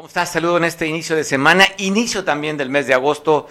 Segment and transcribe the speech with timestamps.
[0.00, 0.32] ¿Cómo estás?
[0.32, 3.46] Saludo en este inicio de semana, inicio también del mes de agosto.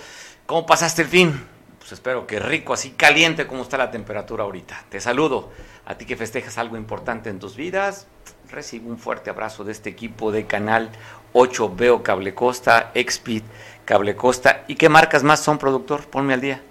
[0.47, 1.45] ¿Cómo pasaste el fin?
[1.77, 4.83] Pues espero que rico, así caliente como está la temperatura ahorita.
[4.89, 5.51] Te saludo.
[5.85, 8.07] A ti que festejas algo importante en tus vidas,
[8.49, 10.89] recibo un fuerte abrazo de este equipo de Canal
[11.33, 13.43] 8 Veo Cable Costa, Expit
[13.85, 14.63] Cable Costa.
[14.67, 16.07] ¿Y qué marcas más son, productor?
[16.07, 16.63] Ponme al día.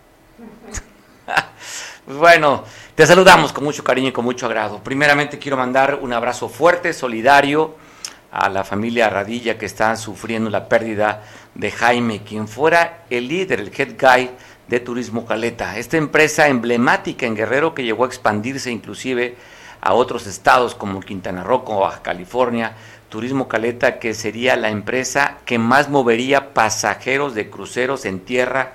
[2.05, 2.65] pues bueno,
[2.97, 4.83] te saludamos con mucho cariño y con mucho agrado.
[4.83, 7.87] Primeramente quiero mandar un abrazo fuerte, solidario
[8.31, 11.23] a la familia Radilla que está sufriendo la pérdida
[11.55, 14.31] de Jaime, quien fuera el líder, el head guy
[14.69, 19.37] de Turismo Caleta, esta empresa emblemática en Guerrero que llegó a expandirse inclusive
[19.81, 22.75] a otros estados como Quintana Roo, como Baja California,
[23.09, 28.73] Turismo Caleta que sería la empresa que más movería pasajeros de cruceros en tierra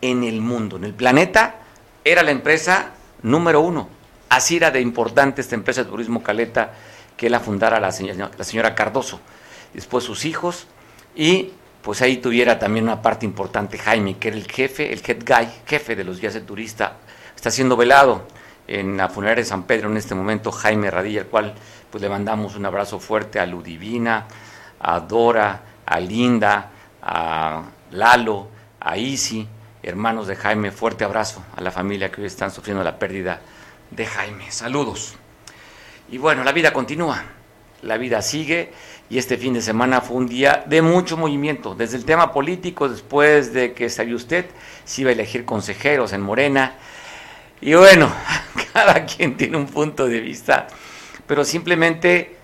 [0.00, 1.56] en el mundo, en el planeta,
[2.04, 3.88] era la empresa número uno.
[4.28, 6.72] Así era de importante esta empresa de Turismo Caleta
[7.16, 9.20] que la fundara la señora, la señora Cardoso,
[9.72, 10.66] después sus hijos
[11.14, 15.22] y pues ahí tuviera también una parte importante Jaime, que era el jefe, el head
[15.24, 16.96] guy, jefe de los guías de turista,
[17.36, 18.26] está siendo velado
[18.66, 21.54] en la funeraria de San Pedro en este momento, Jaime Radilla, al cual
[21.90, 24.26] pues le mandamos un abrazo fuerte a Ludivina,
[24.80, 26.70] a Dora, a Linda,
[27.02, 28.48] a Lalo,
[28.80, 29.46] a Isi,
[29.82, 33.40] hermanos de Jaime, fuerte abrazo a la familia que hoy están sufriendo la pérdida
[33.90, 34.50] de Jaime.
[34.50, 35.18] Saludos.
[36.10, 37.24] Y bueno, la vida continúa,
[37.82, 38.72] la vida sigue
[39.08, 42.88] y este fin de semana fue un día de mucho movimiento, desde el tema político,
[42.88, 44.46] después de que salió usted,
[44.84, 46.74] se iba a elegir consejeros en Morena.
[47.60, 48.10] Y bueno,
[48.72, 50.66] cada quien tiene un punto de vista,
[51.26, 52.36] pero simplemente,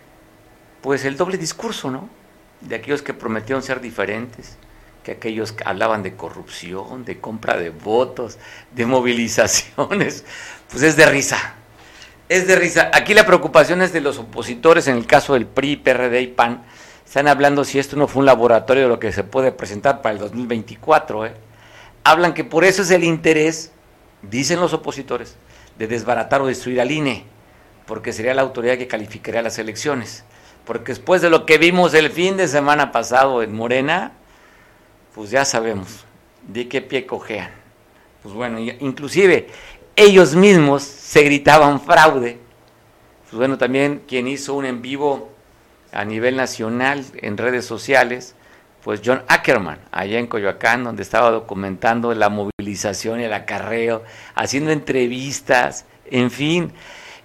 [0.81, 2.09] pues el doble discurso, ¿no?
[2.61, 4.57] De aquellos que prometieron ser diferentes,
[5.03, 8.39] que aquellos que hablaban de corrupción, de compra de votos,
[8.75, 10.25] de movilizaciones,
[10.71, 11.60] pues es de risa.
[12.31, 12.93] Es de risa.
[12.95, 16.63] Aquí la preocupación es de los opositores, en el caso del PRI, PRD y PAN.
[17.05, 20.13] Están hablando si esto no fue un laboratorio de lo que se puede presentar para
[20.13, 21.27] el 2024.
[21.27, 21.33] ¿eh?
[22.05, 23.73] Hablan que por eso es el interés,
[24.23, 25.35] dicen los opositores,
[25.77, 27.25] de desbaratar o destruir al INE,
[27.85, 30.23] porque sería la autoridad que calificaría las elecciones.
[30.65, 34.13] Porque después de lo que vimos el fin de semana pasado en Morena,
[35.17, 36.05] pues ya sabemos
[36.47, 37.51] de qué pie cojean.
[38.23, 39.49] Pues bueno, inclusive
[39.97, 42.39] ellos mismos se gritaban fraude.
[43.25, 45.33] Pues bueno, también quien hizo un en vivo
[45.91, 48.37] a nivel nacional en redes sociales,
[48.85, 54.05] pues John Ackerman, allá en Coyoacán, donde estaba documentando la movilización y el acarreo,
[54.37, 56.73] haciendo entrevistas, en fin.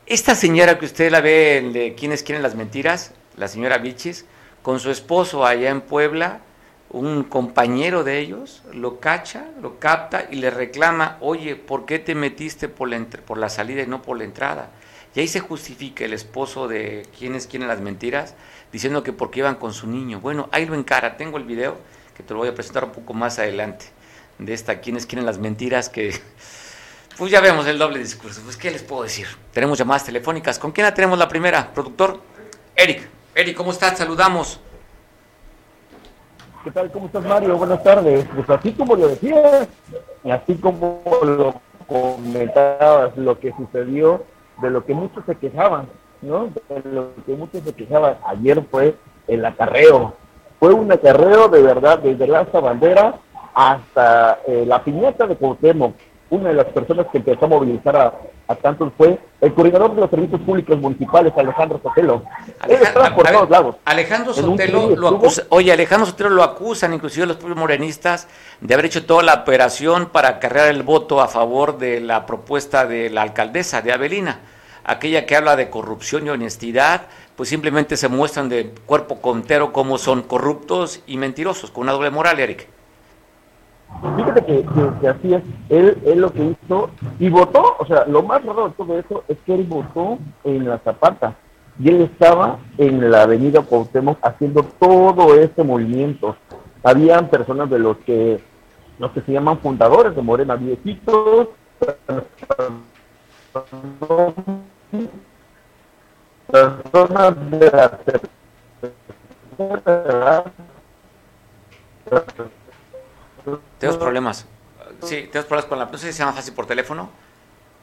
[0.08, 3.14] Esta señora que usted la ve de ¿Quiénes quieren las mentiras?
[3.38, 4.26] La señora Bichis,
[4.64, 6.40] con su esposo allá en Puebla,
[6.90, 12.16] un compañero de ellos lo cacha, lo capta y le reclama, oye, ¿por qué te
[12.16, 14.70] metiste por la, por la salida y no por la entrada?
[15.14, 18.36] Y ahí se justifica el esposo de quienes quieren las mentiras,
[18.72, 20.20] diciendo que porque iban con su niño.
[20.20, 21.78] Bueno, ahí lo encara, tengo el video
[22.16, 23.88] que te lo voy a presentar un poco más adelante,
[24.40, 26.20] de esta quienes quieren las mentiras que...
[27.18, 28.42] Pues ya vemos el doble discurso.
[28.44, 29.26] Pues, ¿qué les puedo decir?
[29.54, 30.60] Tenemos llamadas telefónicas.
[30.60, 31.74] ¿Con quién la tenemos la primera?
[31.74, 32.22] Productor.
[32.76, 33.08] Eric.
[33.34, 33.98] Eric, ¿cómo estás?
[33.98, 34.60] Saludamos.
[36.66, 36.92] ¿Qué tal?
[36.92, 37.58] ¿Cómo estás, Mario?
[37.60, 38.26] Buenas tardes.
[38.34, 39.68] Pues así como lo decías,
[40.24, 41.54] así como lo
[41.86, 44.24] comentabas, lo que sucedió,
[44.64, 45.86] de lo que muchos se quejaban,
[46.24, 46.46] ¿no?
[46.68, 48.18] De lo que muchos se quejaban.
[48.26, 48.96] Ayer fue
[49.28, 50.16] el acarreo.
[50.60, 53.14] Fue un acarreo de verdad, desde la Bandera
[53.54, 55.94] hasta eh, la piñata de Cuauhtémoc
[56.32, 58.14] una de las personas que empezó a movilizar a,
[58.48, 62.24] a tantos fue el coordinador de los servicios públicos municipales, Alejandro Sotelo.
[62.60, 63.76] Alejandro, por todos lados.
[63.86, 68.28] Alejandro Sotelo lo acusa, oye, Alejandro Sotelo lo acusan, inclusive los propios morenistas,
[68.62, 72.86] de haber hecho toda la operación para acarrear el voto a favor de la propuesta
[72.86, 74.40] de la alcaldesa de Avelina.
[74.84, 79.98] Aquella que habla de corrupción y honestidad, pues simplemente se muestran de cuerpo contero como
[79.98, 82.75] son corruptos y mentirosos, con una doble moral, Eric.
[84.18, 84.66] Fíjate que,
[85.02, 88.70] que, así es, él, él lo que hizo, y votó, o sea, lo más raro
[88.70, 91.36] de todo eso es que él votó en la Zapata,
[91.80, 96.36] y él estaba en la avenida Cuauhtémoc haciendo todo ese movimiento.
[96.84, 98.40] Habían personas de los que,
[99.00, 101.50] los que se llaman fundadores de Morena, viejitos,
[106.48, 108.00] personas de la
[113.86, 114.46] Tenemos problemas.
[115.04, 115.86] Sí, tenemos problemas con la...
[115.86, 117.10] No sé si se llama fácil por teléfono.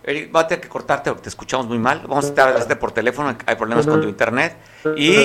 [0.04, 2.00] Eric, va a tener que cortarte porque te escuchamos muy mal.
[2.08, 4.56] Vamos a estar por teléfono, hay problemas con tu internet.
[4.96, 5.24] Y,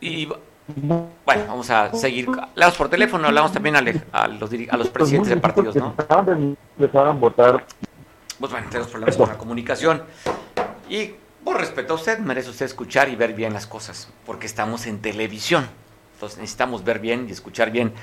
[0.00, 2.28] y bueno, vamos a seguir.
[2.28, 5.94] Hablamos por teléfono, hablamos también a, los, a los presidentes de partidos, ¿no?
[7.14, 7.64] votar.
[8.38, 10.02] Pues bueno, tenemos problemas con la comunicación.
[10.90, 14.86] Y por respeto a usted, merece usted escuchar y ver bien las cosas, porque estamos
[14.86, 15.66] en televisión.
[16.14, 17.94] Entonces necesitamos ver bien y escuchar bien.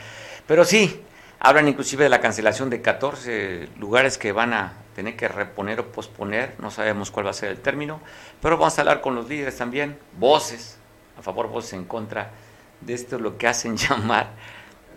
[0.48, 1.02] Pero sí,
[1.44, 5.92] hablan inclusive de la cancelación de 14 lugares que van a tener que reponer o
[5.92, 6.56] posponer.
[6.60, 8.00] No sabemos cuál va a ser el término.
[8.42, 10.78] Pero vamos a hablar con los líderes también, voces
[11.20, 12.32] a favor, voces en contra
[12.80, 14.32] de esto, lo que hacen llamar,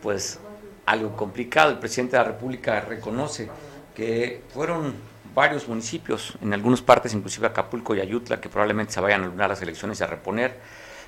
[0.01, 0.39] pues,
[0.87, 1.73] algo complicado.
[1.73, 3.51] El presidente de la República reconoce
[3.95, 4.95] que fueron
[5.35, 9.51] varios municipios, en algunas partes, inclusive Acapulco y Ayutla, que probablemente se vayan a anular
[9.51, 10.57] las elecciones y a reponer,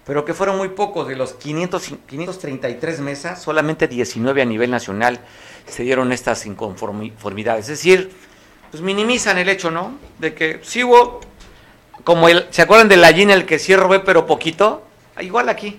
[0.08, 1.06] pero que fueron muy pocos.
[1.06, 5.20] De los 500, 533 mesas, solamente 19 a nivel nacional
[5.66, 7.66] se dieron estas inconformidades.
[7.66, 8.10] Es decir,
[8.70, 9.99] pues minimizan el hecho, ¿no?
[10.19, 11.20] De que sí hubo,
[12.05, 14.82] como el, ¿se acuerdan de la Gina el que sí robé pero poquito?
[15.20, 15.78] Igual aquí.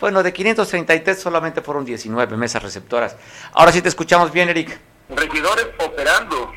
[0.00, 3.14] Bueno, de 533 solamente fueron 19 mesas receptoras.
[3.52, 4.76] Ahora sí te escuchamos bien, Eric.
[5.10, 6.52] Regidores operando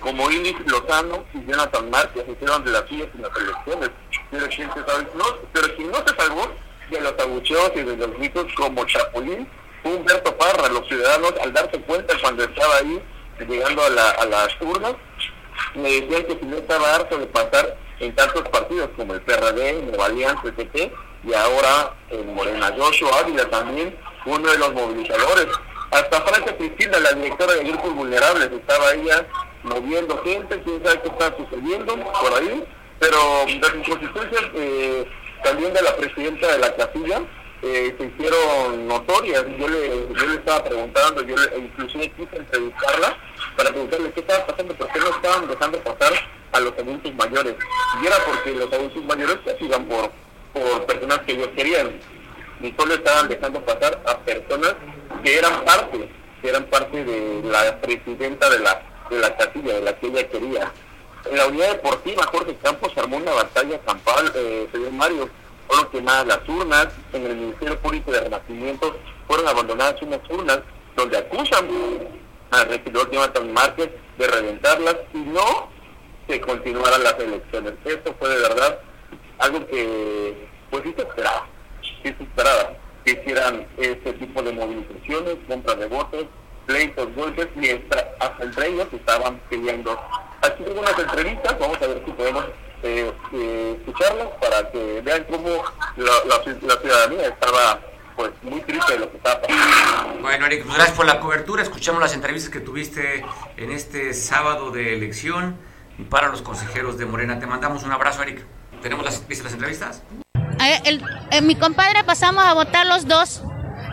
[0.00, 3.90] como Indy Lozano y Jonathan Márquez hicieron de las sillas en las elecciones.
[4.30, 4.80] Pero quien, se
[5.16, 6.50] no, pero quien no se salvó
[6.90, 9.48] de los abucheos y de los gritos como Chapulín
[9.84, 10.68] Humberto Parra.
[10.68, 13.02] Los ciudadanos, al darse cuenta cuando estaba ahí,
[13.48, 14.94] llegando a, la, a las urnas,
[15.74, 19.82] me decían que si no estaba harto de pasar en tantos partidos como el PRD,
[19.82, 20.92] Nueva Alianza, PP,
[21.24, 25.46] y ahora en Morena Joshua Ávila también, uno de los movilizadores.
[25.90, 29.26] Hasta Francia Cristina, la directora de Grupos Vulnerables, estaba ella
[29.62, 32.64] moviendo gente, quién sabe qué está sucediendo por ahí,
[32.98, 33.18] pero
[33.60, 35.06] las inconsistencias eh,
[35.42, 37.22] también de la presidenta de la casilla
[37.62, 39.44] eh, se hicieron notorias.
[39.58, 43.16] Yo le, yo le estaba preguntando, yo le, inclusive quise entrevistarla
[43.56, 46.12] para preguntarle qué estaba pasando, por qué no estaban dejando pasar
[46.52, 47.54] a los adultos mayores.
[48.02, 50.10] Y era porque los adultos mayores se iban por
[50.52, 51.90] por personas que ellos querían.
[52.60, 54.74] Y solo estaban dejando pasar a personas
[55.24, 56.08] que eran parte,
[56.42, 60.28] que eran parte de la presidenta de la, de la casilla, de la que ella
[60.28, 60.72] quería.
[61.30, 65.28] En la unidad deportiva, Jorge Campos armó una batalla campal, eh, señor Mario,
[65.66, 68.96] fueron quemadas las urnas, en el Ministerio Público de Renacimiento
[69.30, 70.58] fueron abandonadas unas urnas
[70.96, 71.68] donde acusan
[72.50, 75.68] al regidor Jonathan Márquez de reventarlas y no
[76.26, 77.74] que continuaran las elecciones.
[77.84, 78.80] Esto fue de verdad
[79.38, 81.46] algo que pues sí se esperaba,
[81.80, 82.72] sí se esperaba
[83.04, 86.24] que hicieran este tipo de movilizaciones, compra de votos,
[86.70, 89.98] pleitos, golpes, mientras hasta entre ellos estaban pidiendo.
[90.42, 92.44] Aquí tengo unas entrevistas, vamos a ver si podemos
[92.82, 95.64] eh, eh, escucharlas para que vean cómo
[95.96, 97.80] la, ciudadanía estaba
[98.16, 100.20] pues muy triste de lo que estaba pasando.
[100.20, 101.62] Bueno, Eric, pues, gracias por la cobertura.
[101.62, 103.24] Escuchamos las entrevistas que tuviste
[103.56, 105.56] en este sábado de elección
[105.98, 107.40] y para los consejeros de Morena.
[107.40, 108.44] Te mandamos un abrazo, Eric.
[108.80, 110.02] ¿Tenemos las, las entrevistas?
[110.84, 111.02] El,
[111.42, 113.42] mi compadre pasamos a votar los dos.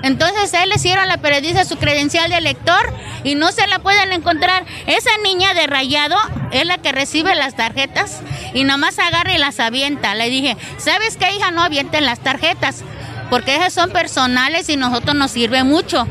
[0.03, 4.11] Entonces él le hicieron la periodista su credencial de elector y no se la pueden
[4.11, 4.65] encontrar.
[4.85, 6.15] Esa niña de rayado
[6.51, 8.21] es la que recibe las tarjetas
[8.53, 10.15] y nomás agarra y las avienta.
[10.15, 11.51] Le dije, ¿sabes qué hija?
[11.51, 12.83] No avienten las tarjetas
[13.29, 16.07] porque esas son personales y nosotros nos sirve mucho.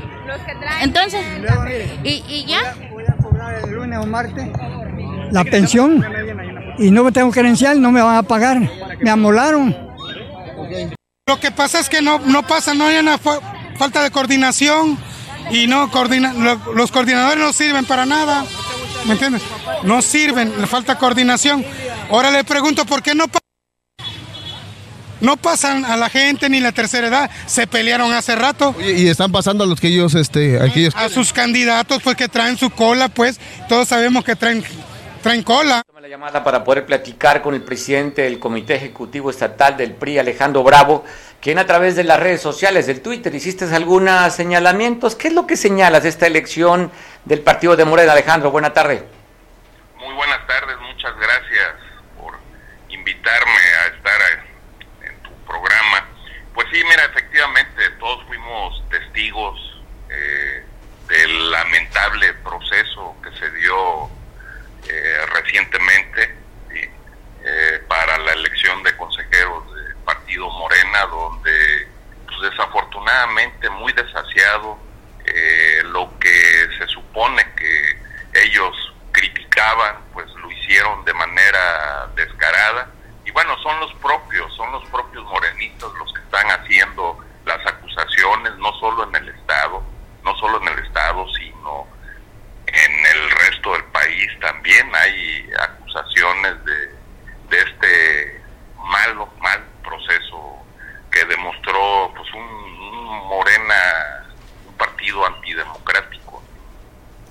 [0.83, 1.25] Entonces,
[2.03, 2.75] ¿y, y ya?
[2.91, 4.49] Voy a, cobrar el lunes o martes
[5.31, 6.05] la pensión
[6.79, 8.59] y no tengo credencial, no me van a pagar.
[9.01, 9.75] Me amolaron.
[11.27, 13.19] Lo que pasa es que no, no pasa, no hay una
[13.77, 14.99] falta de coordinación
[15.51, 16.33] y no coordina,
[16.75, 18.45] los coordinadores no sirven para nada.
[19.05, 19.43] ¿Me entiendes?
[19.85, 21.65] No sirven, le falta coordinación.
[22.11, 23.27] Ahora le pregunto por qué no
[25.21, 28.75] no pasan a la gente ni la tercera edad, se pelearon hace rato.
[28.81, 30.95] y están pasando a los que ellos, este, aquellos...
[30.95, 34.63] A sus candidatos, pues que traen su cola, pues, todos sabemos que traen
[35.27, 35.83] traen cola.
[36.01, 40.63] La llamada para poder platicar con el presidente del Comité Ejecutivo Estatal del PRI, Alejandro
[40.63, 41.05] Bravo,
[41.41, 45.17] quien a través de las redes sociales, del Twitter, hiciste algunos señalamientos.
[45.17, 46.93] ¿Qué es lo que señalas de esta elección
[47.25, 48.53] del partido de Morena, Alejandro?
[48.53, 49.03] Buena tarde.
[49.99, 51.75] Muy buenas tardes, muchas gracias
[52.17, 52.39] por
[52.89, 54.21] invitarme a estar
[55.03, 56.07] en tu programa.
[56.55, 60.65] Pues sí, mira, efectivamente, todos fuimos testigos eh,
[61.09, 64.09] del lamentable proceso que se dio
[64.89, 66.35] eh, recientemente
[67.45, 71.89] eh, para la elección de consejeros del partido Morena, donde
[72.27, 74.79] pues, desafortunadamente muy desasiado
[75.25, 82.91] eh, lo que se supone que ellos criticaban, pues lo hicieron de manera descarada.
[83.25, 88.55] Y bueno, son los propios, son los propios morenitos los que están haciendo las acusaciones,
[88.57, 89.83] no solo en el Estado,
[90.39, 91.87] solo en el Estado, sino
[92.85, 96.77] en el resto del país también hay acusaciones de,
[97.51, 98.43] de este
[98.77, 100.59] malo, mal proceso
[101.11, 104.27] que demostró pues un, un Morena,
[104.69, 106.43] un partido antidemocrático.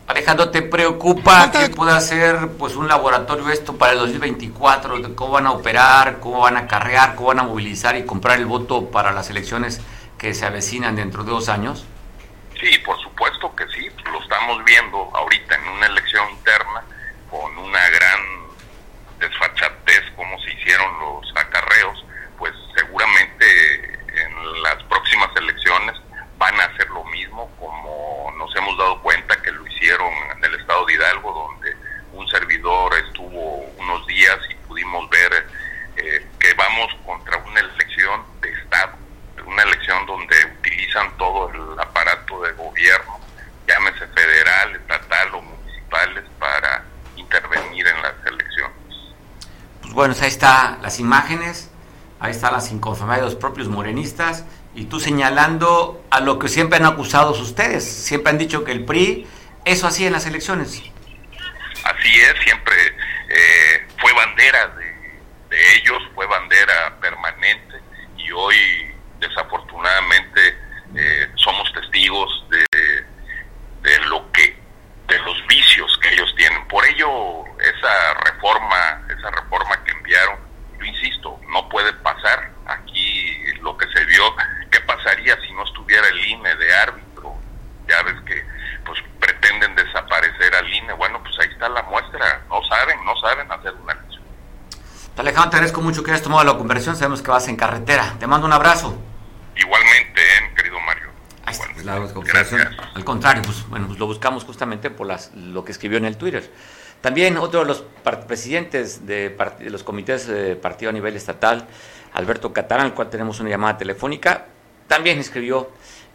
[0.07, 4.99] Alejandro, ¿te preocupa que pueda ser pues un laboratorio esto para el 2024?
[4.99, 8.37] De cómo van a operar, cómo van a carrear, cómo van a movilizar y comprar
[8.37, 9.81] el voto para las elecciones
[10.17, 11.85] que se avecinan dentro de dos años?
[12.59, 13.89] Sí, por supuesto que sí.
[14.11, 16.83] Lo estamos viendo ahorita en una elección interna
[17.29, 18.21] con una gran
[19.19, 22.05] desfachatez, como se hicieron los acarreos,
[22.37, 23.45] pues seguramente
[24.07, 25.95] en las próximas elecciones
[26.37, 30.59] van a hacer lo mismo, como nos hemos dado cuenta que lo hicieron en el
[30.59, 31.75] estado de Hidalgo, donde
[32.13, 35.47] un servidor estuvo unos días y pudimos ver
[35.97, 38.93] eh, que vamos contra una elección de Estado,
[39.45, 43.19] una elección donde utilizan todo el aparato de gobierno,
[43.67, 46.83] llámese federal, estatal o municipales, para
[47.15, 48.75] intervenir en las elecciones.
[49.81, 51.71] Pues bueno, ahí están las imágenes,
[52.19, 56.77] ahí están las inconformidades de los propios morenistas y tú señalando a lo que siempre
[56.77, 57.83] han acusado ustedes.
[57.83, 59.27] Siempre han dicho que el PRI
[59.63, 60.83] eso hacía en las elecciones.
[61.83, 62.75] Así es, siempre
[63.29, 64.85] eh, fue bandera de,
[65.49, 67.79] de, ellos, fue bandera permanente
[68.17, 68.55] y hoy
[69.19, 70.57] desafortunadamente
[70.95, 72.65] eh, somos testigos de,
[73.81, 74.57] de lo que,
[75.07, 76.67] de los vicios que ellos tienen.
[76.67, 80.39] Por ello, esa reforma, esa reforma que enviaron,
[80.79, 82.51] yo insisto, no puede pasar.
[82.65, 84.35] Aquí lo que se vio,
[84.71, 87.35] ¿qué pasaría si no estuviera el INE de árbitro?
[87.87, 88.43] Ya ves que
[88.85, 90.93] pues pretenden desaparecer al INE.
[90.93, 92.41] Bueno, pues ahí está la muestra.
[92.49, 94.23] No saben, no saben hacer una elección.
[95.35, 96.95] Alejandro, te agradezco mucho que hayas tomado la conversión.
[96.95, 98.15] Sabemos que vas en carretera.
[98.17, 98.97] Te mando un abrazo.
[99.57, 101.09] Igualmente, ¿eh, querido Mario.
[101.45, 102.61] Ahí está, la conversación.
[102.93, 106.15] Al contrario, pues bueno, pues lo buscamos justamente por las, lo que escribió en el
[106.15, 106.49] Twitter.
[107.01, 107.83] También otro de los
[108.25, 111.67] presidentes de, de, los comités de partido a nivel estatal,
[112.13, 114.45] Alberto Catarán, al cual tenemos una llamada telefónica,
[114.87, 115.69] también escribió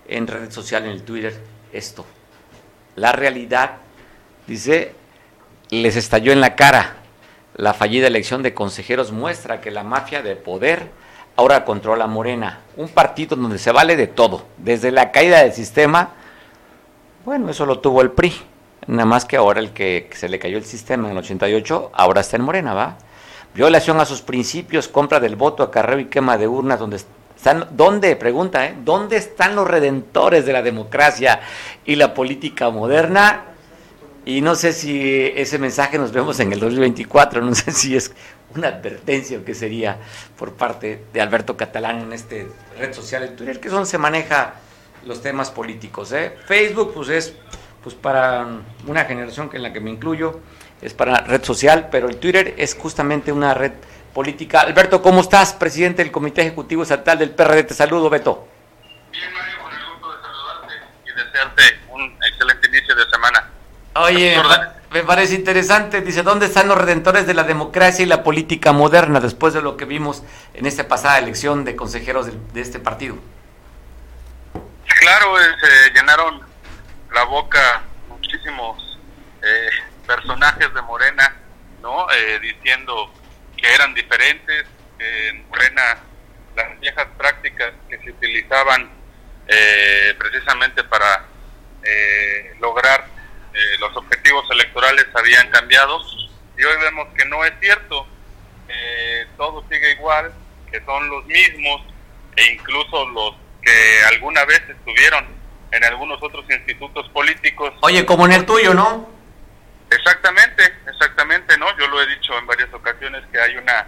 [0.08, 1.38] en red social, en el Twitter,
[1.74, 2.06] esto.
[2.96, 3.72] La realidad,
[4.46, 4.94] dice,
[5.68, 6.99] les estalló en la cara.
[7.60, 10.88] La fallida elección de consejeros muestra que la mafia de poder
[11.36, 16.08] ahora controla Morena, un partido donde se vale de todo, desde la caída del sistema,
[17.22, 18.32] bueno, eso lo tuvo el PRI,
[18.86, 22.22] nada más que ahora el que, se le cayó el sistema en el 88, ahora
[22.22, 22.96] está en Morena, ¿va?
[23.52, 28.16] Violación a sus principios, compra del voto, acarreo y quema de urnas, donde están, ¿dónde?
[28.16, 28.74] Pregunta, ¿eh?
[28.82, 31.40] ¿Dónde están los redentores de la democracia
[31.84, 33.49] y la política moderna?
[34.30, 38.14] Y no sé si ese mensaje nos vemos en el 2024, no sé si es
[38.54, 39.98] una advertencia o qué sería
[40.38, 42.46] por parte de Alberto Catalán en este
[42.78, 44.54] red social, el Twitter, que es donde se maneja
[45.04, 46.12] los temas políticos.
[46.12, 46.36] ¿eh?
[46.46, 47.34] Facebook, pues es
[47.82, 48.46] pues para
[48.86, 50.38] una generación que en la que me incluyo,
[50.80, 53.72] es para red social, pero el Twitter es justamente una red
[54.14, 54.60] política.
[54.60, 55.54] Alberto, ¿cómo estás?
[55.54, 58.46] Presidente del Comité Ejecutivo Estatal del PRD, te saludo, Beto.
[59.10, 63.50] Bien, Mario, con el gusto de saludarte y desearte un excelente inicio de semana.
[63.94, 64.36] Oye,
[64.90, 66.00] me parece interesante.
[66.00, 69.76] Dice, ¿dónde están los redentores de la democracia y la política moderna después de lo
[69.76, 70.22] que vimos
[70.54, 73.16] en esta pasada elección de consejeros de, de este partido?
[75.00, 76.40] Claro, eh, se llenaron
[77.12, 78.98] la boca muchísimos
[79.42, 79.70] eh,
[80.06, 81.36] personajes de Morena,
[81.82, 82.06] ¿no?
[82.10, 83.12] Eh, diciendo
[83.56, 84.66] que eran diferentes,
[84.98, 85.98] que en Morena
[86.54, 88.90] las viejas prácticas que se utilizaban
[90.16, 91.24] precisamente para
[92.60, 93.04] lograr
[93.52, 93.78] eh,
[94.50, 96.00] electorales habían cambiado
[96.56, 98.06] y hoy vemos que no es cierto,
[98.68, 100.32] eh, todo sigue igual,
[100.70, 101.82] que son los mismos
[102.36, 105.26] e incluso los que alguna vez estuvieron
[105.72, 107.72] en algunos otros institutos políticos.
[107.80, 109.08] Oye, como en el tuyo, ¿no?
[109.90, 111.66] Exactamente, exactamente, ¿no?
[111.78, 113.86] Yo lo he dicho en varias ocasiones que hay una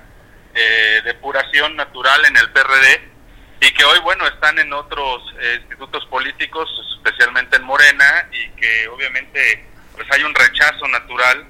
[0.55, 3.13] eh, depuración natural en el PRD
[3.61, 8.89] y que hoy, bueno, están en otros eh, institutos políticos, especialmente en Morena, y que
[8.89, 11.47] obviamente pues hay un rechazo natural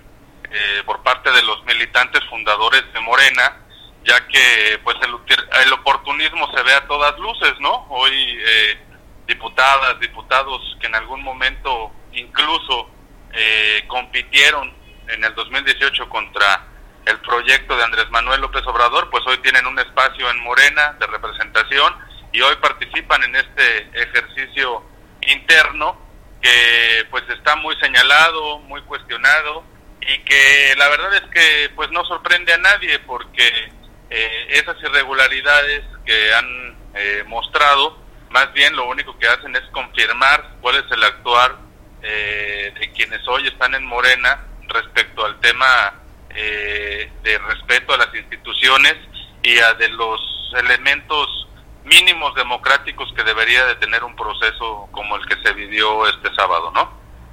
[0.51, 3.57] eh, por parte de los militantes fundadores de Morena,
[4.05, 5.17] ya que pues el,
[5.65, 7.87] el oportunismo se ve a todas luces, ¿no?
[7.89, 8.79] Hoy eh,
[9.27, 12.91] diputadas, diputados que en algún momento incluso
[13.33, 14.75] eh, compitieron
[15.09, 16.67] en el 2018 contra
[17.07, 21.07] el proyecto de Andrés Manuel López Obrador, pues hoy tienen un espacio en Morena de
[21.07, 21.95] representación
[22.33, 24.85] y hoy participan en este ejercicio
[25.23, 26.02] interno
[26.43, 29.65] que pues está muy señalado, muy cuestionado
[30.01, 33.49] y que la verdad es que pues no sorprende a nadie porque
[34.11, 40.57] eh, esas irregularidades que han eh, mostrado más bien lo único que hacen es confirmar
[40.61, 41.57] cuál es el actuar
[42.03, 45.95] eh, de quienes hoy están en Morena respecto al tema
[46.31, 48.95] eh, de respeto a las instituciones
[49.43, 50.21] y a de los
[50.57, 51.47] elementos
[51.85, 56.71] mínimos democráticos que debería de tener un proceso como el que se vivió este sábado,
[56.73, 56.89] ¿no?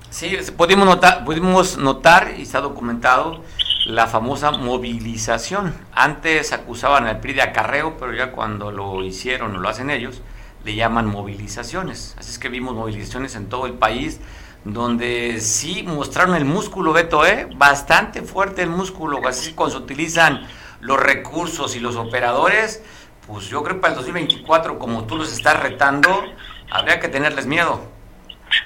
[0.10, 3.44] Sí, pudimos notar, pudimos notar y está documentado
[3.86, 5.76] la famosa movilización.
[5.94, 10.22] Antes acusaban al PRI de acarreo, pero ya cuando lo hicieron o lo hacen ellos,
[10.64, 12.16] le llaman movilizaciones.
[12.18, 14.20] Así es que vimos movilizaciones en todo el país,
[14.66, 17.48] donde sí mostraron el músculo, Beto, ¿eh?
[17.56, 19.22] bastante fuerte el músculo.
[19.28, 20.48] Así cuando se utilizan
[20.82, 22.84] los recursos y los operadores,
[23.30, 26.26] pues yo creo que para el 2024, como tú los estás retando,
[26.72, 27.90] habría que tenerles miedo.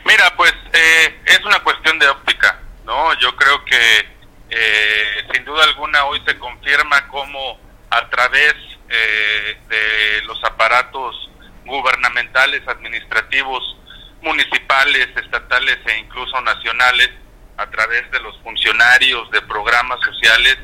[0.05, 3.13] Mira, pues eh, es una cuestión de óptica, ¿no?
[3.19, 4.07] Yo creo que
[4.49, 8.55] eh, sin duda alguna hoy se confirma cómo a través
[8.87, 11.29] eh, de los aparatos
[11.65, 13.77] gubernamentales, administrativos,
[14.21, 17.09] municipales, estatales e incluso nacionales,
[17.57, 20.57] a través de los funcionarios de programas sociales,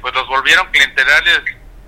[0.00, 1.42] pues los volvieron clientelares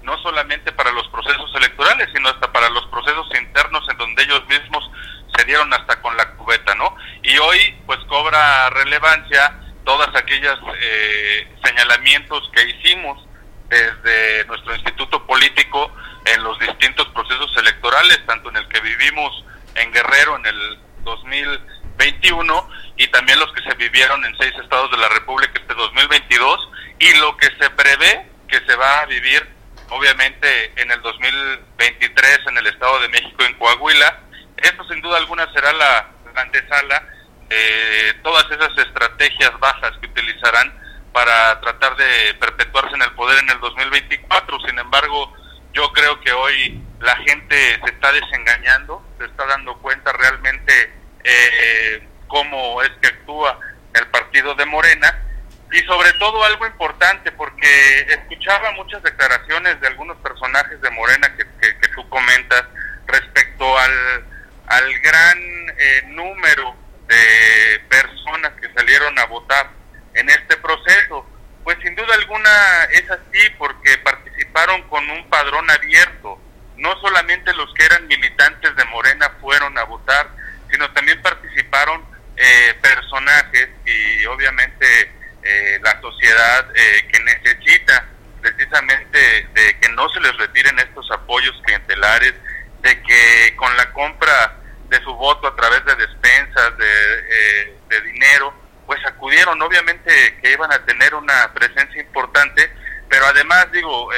[0.06, 4.46] no solamente para los procesos electorales, sino hasta para los procesos internos en donde ellos
[4.46, 4.88] mismos
[5.36, 6.96] se dieron hasta con la cubeta, ¿no?
[7.24, 13.26] Y hoy pues cobra relevancia todas aquellas eh, señalamientos que hicimos
[13.68, 15.92] desde nuestro instituto político
[16.24, 19.44] en los distintos procesos electorales, tanto en el que vivimos
[19.74, 24.98] en Guerrero en el 2021 y también los que se vivieron en seis estados de
[24.98, 26.68] la República este 2022
[27.00, 29.55] y lo que se prevé que se va a vivir
[29.90, 34.20] obviamente en el 2023 en el Estado de México, en Coahuila.
[34.56, 37.02] Esto sin duda alguna será la, antesala
[37.48, 40.72] de todas esas estrategias bajas que utilizarán
[41.12, 44.60] para tratar de perpetuarse en el poder en el 2024.
[44.66, 45.32] Sin embargo,
[45.72, 50.92] yo creo que hoy la gente se está desengañando, se está dando cuenta realmente
[51.24, 53.58] eh, cómo es que actúa
[53.94, 55.25] el partido de Morena
[55.72, 61.44] y sobre todo algo importante, porque escuchaba muchas declaraciones de algunos personajes de Morena que,
[61.60, 62.64] que, tú comentas
[63.06, 64.24] respecto al,
[64.66, 65.38] al gran
[65.78, 66.76] eh, número
[67.08, 69.70] de personas que salieron a votar
[70.14, 71.26] en este proceso.
[71.64, 76.40] Pues sin duda alguna es así porque participaron con un padrón abierto.
[76.76, 80.28] No solamente los que eran militantes de Morena fueron a votar,
[80.70, 82.04] sino también participaron
[82.36, 85.15] eh, personajes y obviamente
[85.46, 88.04] eh, la sociedad eh, que necesita
[88.40, 92.34] precisamente de que no se les retiren estos apoyos clientelares,
[92.82, 94.56] de que con la compra
[94.88, 98.54] de su voto a través de despensas, de, eh, de dinero,
[98.86, 102.70] pues acudieron, obviamente que iban a tener una presencia importante,
[103.08, 104.08] pero además digo,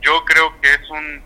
[0.00, 1.22] yo creo que es un,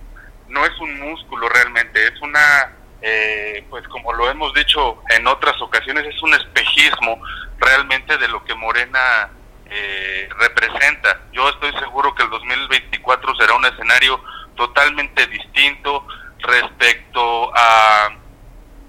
[0.49, 2.73] no es un músculo realmente, es una
[3.07, 7.20] eh, pues como lo hemos dicho en otras ocasiones, es un espejismo
[7.64, 9.31] realmente de lo que Morena
[9.66, 11.20] eh, representa.
[11.33, 14.22] Yo estoy seguro que el 2024 será un escenario
[14.57, 16.07] totalmente distinto
[16.38, 18.11] respecto a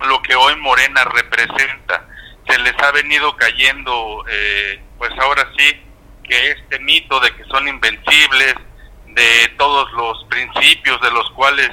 [0.05, 2.05] lo que hoy Morena representa.
[2.47, 5.81] Se les ha venido cayendo, eh, pues ahora sí,
[6.23, 8.55] que este mito de que son invencibles,
[9.15, 11.69] de todos los principios de los cuales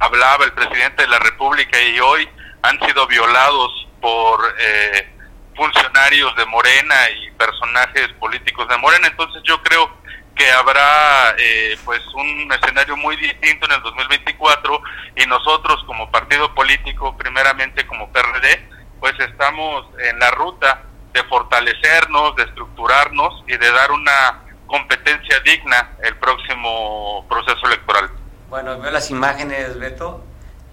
[0.00, 2.28] hablaba el presidente de la República y hoy
[2.62, 5.17] han sido violados por eh,
[5.58, 9.08] funcionarios de Morena y personajes políticos de Morena.
[9.08, 9.90] Entonces yo creo
[10.36, 14.80] que habrá eh, pues un escenario muy distinto en el 2024
[15.16, 18.68] y nosotros como partido político, primeramente como PRD,
[19.00, 25.96] pues estamos en la ruta de fortalecernos, de estructurarnos y de dar una competencia digna
[26.04, 28.10] el próximo proceso electoral.
[28.48, 30.24] Bueno, veo las imágenes, Beto,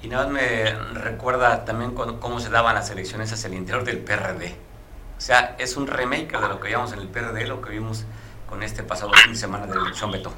[0.04, 3.98] y nada más me recuerda también cómo se daban las elecciones hacia el interior del
[3.98, 4.65] PRD.
[5.26, 8.06] O sea, es un remake de lo que vimos en el PRD, lo que vimos
[8.46, 10.32] con este pasado fin de semana de elección, Beto.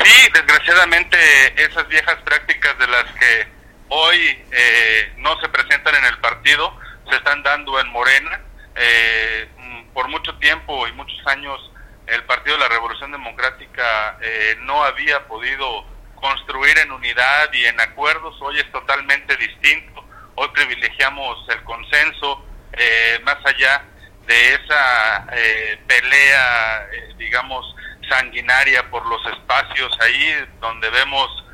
[0.00, 1.18] Sí, desgraciadamente
[1.60, 3.48] esas viejas prácticas de las que
[3.88, 6.72] hoy eh, no se presentan en el partido
[7.10, 8.40] se están dando en Morena.
[8.76, 9.48] Eh,
[9.92, 11.58] por mucho tiempo y muchos años
[12.06, 17.80] el Partido de la Revolución Democrática eh, no había podido construir en unidad y en
[17.80, 20.04] acuerdos, hoy es totalmente distinto.
[20.36, 22.44] Hoy privilegiamos el consenso,
[22.78, 23.82] eh, más allá
[24.26, 27.74] de esa eh, pelea, eh, digamos,
[28.08, 31.44] sanguinaria por los espacios ahí, donde vemos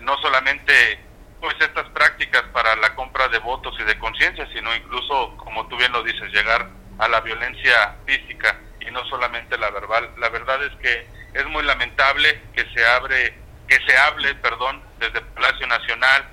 [0.00, 0.98] no solamente
[1.40, 5.76] pues estas prácticas para la compra de votos y de conciencia, sino incluso, como tú
[5.76, 10.10] bien lo dices, llegar a la violencia física y no solamente la verbal.
[10.18, 13.34] La verdad es que es muy lamentable que se abre
[13.68, 16.24] que se hable, perdón, desde Palacio Nacional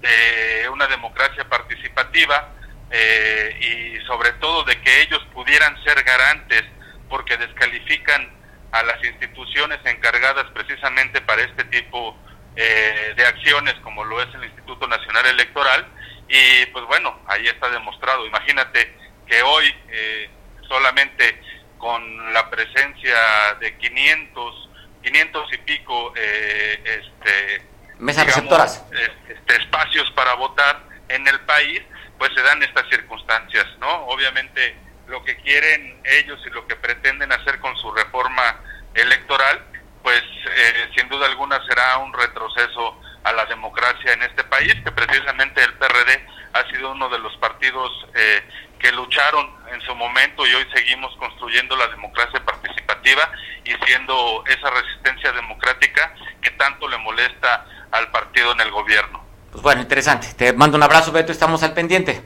[0.00, 2.48] de una democracia participativa
[2.90, 6.64] y sobre todo de que ellos pudieran ser garantes
[7.08, 8.30] porque descalifican
[8.72, 12.16] a las instituciones encargadas precisamente para este tipo
[12.56, 15.86] eh, de acciones como lo es el Instituto Nacional Electoral
[16.28, 18.26] y pues bueno, ahí está demostrado.
[18.26, 18.94] Imagínate
[19.26, 20.30] que hoy eh,
[20.68, 21.40] solamente
[21.78, 23.16] con la presencia
[23.60, 24.70] de 500,
[25.02, 27.62] 500 y pico eh, este,
[27.98, 28.84] mesas receptoras,
[29.28, 31.82] este, espacios para votar en el país,
[32.18, 34.06] pues se dan estas circunstancias, ¿no?
[34.06, 34.76] Obviamente
[35.06, 38.60] lo que quieren ellos y lo que pretenden hacer con su reforma
[38.94, 39.64] electoral,
[40.02, 44.92] pues eh, sin duda alguna será un retroceso a la democracia en este país, que
[44.92, 48.42] precisamente el PRD ha sido uno de los partidos eh,
[48.78, 53.30] que lucharon en su momento y hoy seguimos construyendo la democracia participativa
[53.64, 59.27] y siendo esa resistencia democrática que tanto le molesta al partido en el gobierno.
[59.50, 60.28] Pues bueno, interesante.
[60.36, 62.22] Te mando un abrazo, Beto, estamos al pendiente.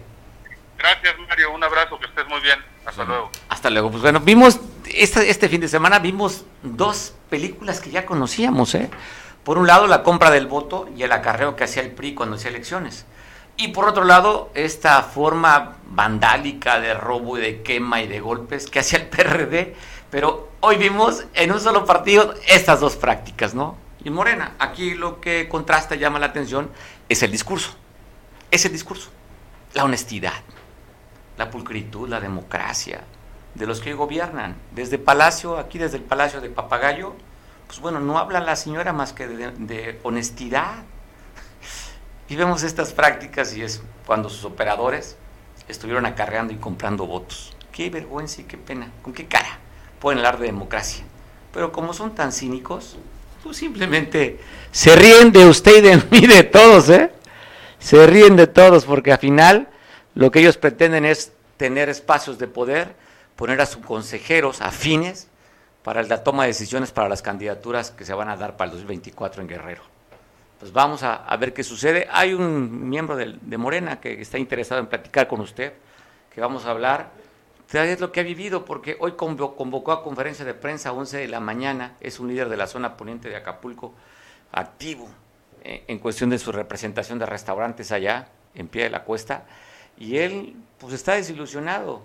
[0.79, 1.53] Gracias, Mario.
[1.53, 2.59] Un abrazo, que estés muy bien.
[2.85, 3.31] Hasta luego.
[3.49, 3.91] Hasta luego.
[3.91, 8.75] Pues bueno, vimos este, este fin de semana, vimos dos películas que ya conocíamos.
[8.75, 8.91] ¿eh?
[9.45, 12.37] Por un lado, la compra del voto y el acarreo que hacía el PRI cuando
[12.37, 13.07] hacía elecciones.
[13.57, 18.69] Y por otro lado, esta forma vandálica de robo y de quema y de golpes
[18.69, 19.77] que hacía el PRD.
[20.11, 23.77] Pero hoy vimos en un solo partido estas dos prácticas, ¿no?
[24.05, 26.71] Y Morena, aquí lo que contrasta, llama la atención,
[27.13, 27.71] es el discurso.
[28.51, 29.11] Es el discurso.
[29.75, 30.35] La honestidad
[31.37, 33.03] la pulcritud, la democracia
[33.55, 34.57] de los que gobiernan.
[34.73, 37.15] Desde Palacio, aquí desde el Palacio de Papagayo,
[37.67, 40.85] pues bueno, no habla la señora más que de, honestidad.
[42.29, 45.17] Y vemos estas prácticas y es cuando sus operadores
[45.69, 47.55] estuvieron acarreando y comprando votos.
[47.73, 48.91] Qué vergüenza y qué pena.
[49.03, 49.59] ¿Con qué cara
[50.01, 51.05] pueden hablar de democracia?
[51.53, 52.97] Pero como son tan cínicos,
[53.43, 54.39] pues simplemente
[54.71, 57.11] se ríen de usted y de mí, de todos, ¿eh?
[57.79, 59.69] Se ríen de todos porque al final
[60.15, 62.95] lo que ellos pretenden es tener espacios de poder,
[63.37, 65.29] poner a sus consejeros afines
[65.83, 68.77] para la toma de decisiones para las candidaturas que se van a dar para el
[68.77, 69.83] 2024 en Guerrero.
[70.61, 72.07] Pues vamos a, ver qué sucede.
[72.13, 75.73] Hay un miembro de, Morena que está interesado en platicar con usted,
[76.33, 77.11] que vamos a hablar
[77.81, 81.29] de lo que ha vivido, porque hoy convocó a conferencia de prensa a 11 de
[81.29, 83.95] la mañana, es un líder de la zona poniente de Acapulco,
[84.53, 85.09] activo
[85.65, 89.47] eh, en cuestión de su representación de restaurantes allá, en pie de la cuesta,
[89.99, 92.03] y él pues está desilusionado.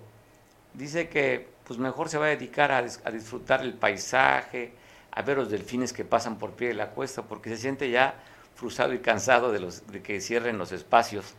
[0.72, 4.72] Dice que pues mejor se va a dedicar a, disfrutar el paisaje,
[5.10, 8.14] a ver los delfines que pasan por pie de la cuesta, porque se siente ya
[8.54, 11.34] frustrado y cansado de, los, de que cierren los espacios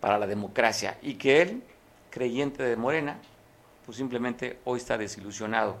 [0.00, 0.96] para la democracia.
[1.02, 1.62] Y que él,
[2.10, 3.18] creyente de Morena,
[3.84, 5.76] pues simplemente hoy está desilusionado.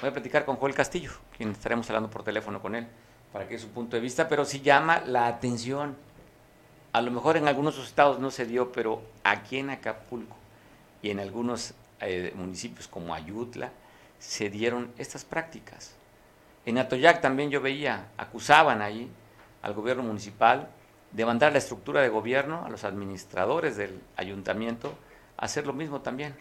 [0.00, 2.86] Voy a platicar con Joel Castillo, quien estaremos hablando por teléfono con él,
[3.32, 5.96] para que su punto de vista, pero sí llama la atención
[6.92, 10.36] a lo mejor en algunos estados no se dio, pero aquí en Acapulco
[11.02, 13.70] y en algunos eh, municipios como Ayutla
[14.18, 15.94] se dieron estas prácticas.
[16.64, 19.10] En Atoyac también yo veía, acusaban ahí
[19.62, 20.70] al gobierno municipal
[21.12, 24.94] de mandar la estructura de gobierno, a los administradores del ayuntamiento,
[25.36, 26.34] a hacer lo mismo también,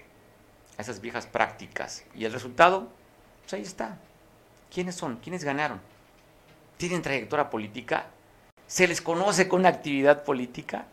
[0.77, 2.03] a esas viejas prácticas.
[2.15, 2.89] Y el resultado,
[3.41, 3.97] pues ahí está.
[4.73, 5.17] ¿Quiénes son?
[5.17, 5.79] ¿Quiénes ganaron?
[6.77, 8.07] ¿Tienen trayectoria política?
[8.67, 10.85] se les conoce con actividad política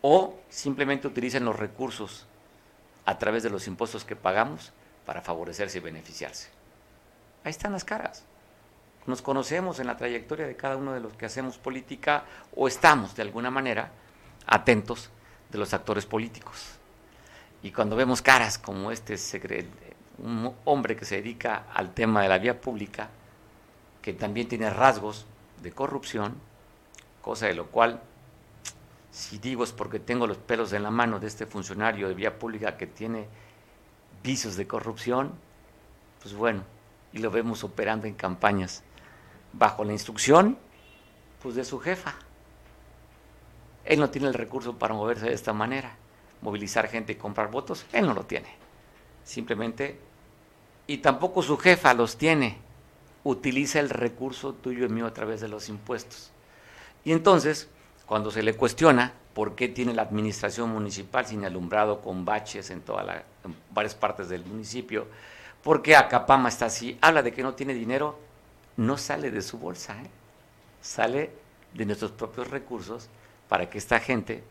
[0.00, 2.26] o simplemente utilizan los recursos
[3.04, 4.72] a través de los impuestos que pagamos
[5.04, 6.48] para favorecerse y beneficiarse.
[7.42, 8.24] Ahí están las caras.
[9.06, 13.16] Nos conocemos en la trayectoria de cada uno de los que hacemos política o estamos
[13.16, 13.90] de alguna manera
[14.46, 15.10] atentos
[15.50, 16.78] de los actores políticos.
[17.62, 19.16] Y cuando vemos caras como este
[20.18, 23.08] un hombre que se dedica al tema de la vía pública,
[24.00, 25.26] que también tiene rasgos
[25.62, 26.34] de corrupción,
[27.20, 28.00] cosa de lo cual,
[29.10, 32.38] si digo es porque tengo los pelos en la mano de este funcionario de vía
[32.38, 33.26] pública que tiene
[34.22, 35.32] visos de corrupción,
[36.20, 36.62] pues bueno,
[37.12, 38.82] y lo vemos operando en campañas
[39.52, 40.58] bajo la instrucción
[41.42, 42.14] pues de su jefa.
[43.84, 45.96] Él no tiene el recurso para moverse de esta manera,
[46.42, 48.48] movilizar gente y comprar votos, él no lo tiene.
[49.24, 49.98] Simplemente,
[50.86, 52.58] y tampoco su jefa los tiene,
[53.24, 56.30] utiliza el recurso tuyo y mío a través de los impuestos.
[57.04, 57.68] Y entonces,
[58.06, 62.80] cuando se le cuestiona por qué tiene la administración municipal sin alumbrado con baches en,
[62.82, 63.22] toda la,
[63.70, 65.06] varias partes del municipio,
[65.62, 68.18] por qué Acapama está así, habla de que no tiene dinero,
[68.76, 70.10] no sale de su bolsa, ¿eh?
[70.80, 71.30] sale
[71.72, 73.08] de nuestros propios recursos
[73.48, 74.42] para que esta gente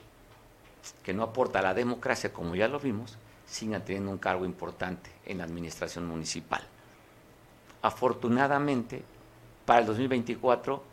[1.04, 5.10] que no aporta a la democracia, como ya lo vimos, siga teniendo un cargo importante
[5.26, 6.62] en la administración municipal.
[7.82, 9.04] Afortunadamente,
[9.65, 10.84] para el 2024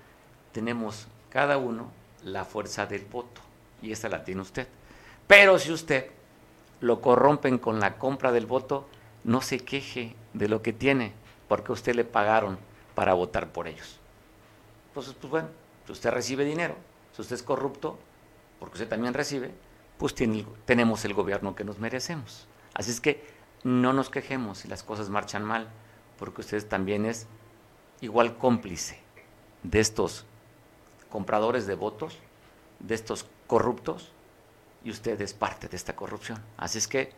[0.53, 1.91] tenemos cada uno
[2.25, 3.41] la fuerza del voto.
[3.81, 4.67] y esta la tiene usted.
[5.29, 6.11] Pero si usted
[6.81, 8.89] lo corrompen con la compra del voto,
[9.23, 11.13] no se queje de lo que tiene,
[11.47, 12.59] porque usted le pagaron
[12.95, 14.01] para votar por ellos.
[14.89, 15.49] Entonces, pues bueno,
[15.87, 16.75] si usted recibe dinero,
[17.15, 17.99] si usted es corrupto,
[18.59, 19.53] porque usted también recibe,
[19.99, 20.15] pues
[20.65, 22.47] tenemos el gobierno que nos merecemos.
[22.75, 23.27] Así es que
[23.65, 25.69] no nos quejemos si las cosas marchan mal,
[26.19, 27.27] porque usted también es
[28.01, 29.01] igual cómplice
[29.65, 30.25] de estos
[31.11, 32.19] compradores de votos,
[32.79, 34.13] de estos corruptos,
[34.85, 36.41] y usted es parte de esta corrupción.
[36.57, 37.13] Así es que,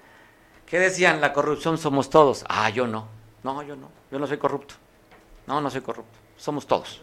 [0.67, 1.21] ¿qué decían?
[1.21, 2.45] La corrupción somos todos.
[2.49, 3.09] Ah, yo no.
[3.43, 3.91] No, yo no.
[4.11, 4.75] Yo no soy corrupto.
[5.47, 6.19] No, no soy corrupto.
[6.37, 7.03] Somos todos.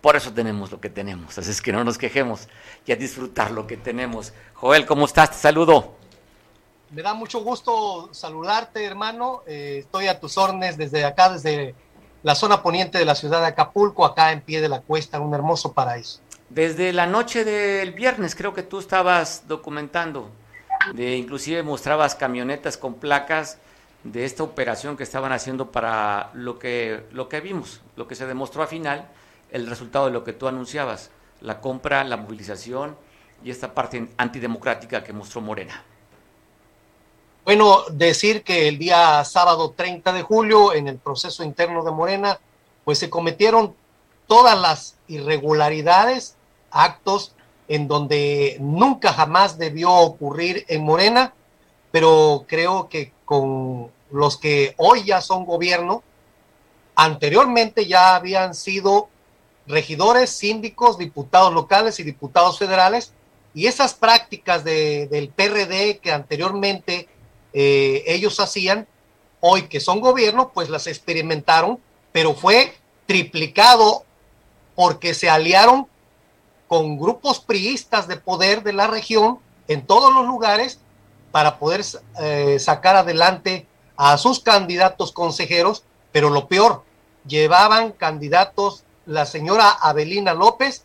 [0.00, 1.36] Por eso tenemos lo que tenemos.
[1.36, 2.48] Así es que no nos quejemos
[2.86, 4.32] y a disfrutar lo que tenemos.
[4.54, 5.32] Joel, ¿cómo estás?
[5.32, 5.96] Te saludo.
[6.90, 9.42] Me da mucho gusto saludarte, hermano.
[9.46, 11.74] Eh, estoy a tus órdenes desde acá, desde
[12.22, 15.34] la zona poniente de la ciudad de Acapulco, acá en pie de la cuesta, un
[15.34, 16.20] hermoso paraíso.
[16.48, 20.30] Desde la noche del viernes creo que tú estabas documentando,
[20.94, 23.58] de, inclusive mostrabas camionetas con placas
[24.02, 28.26] de esta operación que estaban haciendo para lo que, lo que vimos, lo que se
[28.26, 29.08] demostró al final,
[29.52, 31.10] el resultado de lo que tú anunciabas,
[31.40, 32.96] la compra, la movilización
[33.42, 35.84] y esta parte antidemocrática que mostró Morena.
[37.44, 42.38] Bueno, decir que el día sábado 30 de julio, en el proceso interno de Morena,
[42.84, 43.74] pues se cometieron
[44.26, 46.36] todas las irregularidades,
[46.70, 47.34] actos
[47.66, 51.34] en donde nunca jamás debió ocurrir en Morena,
[51.90, 56.02] pero creo que con los que hoy ya son gobierno,
[56.94, 59.08] anteriormente ya habían sido
[59.70, 63.12] regidores, síndicos, diputados locales y diputados federales,
[63.54, 67.08] y esas prácticas de, del PRD que anteriormente
[67.52, 68.86] eh, ellos hacían,
[69.40, 71.80] hoy que son gobierno, pues las experimentaron,
[72.12, 72.74] pero fue
[73.06, 74.04] triplicado
[74.74, 75.86] porque se aliaron
[76.68, 80.78] con grupos priistas de poder de la región en todos los lugares
[81.32, 81.82] para poder
[82.20, 86.84] eh, sacar adelante a sus candidatos consejeros, pero lo peor,
[87.26, 90.84] llevaban candidatos, la señora Abelina López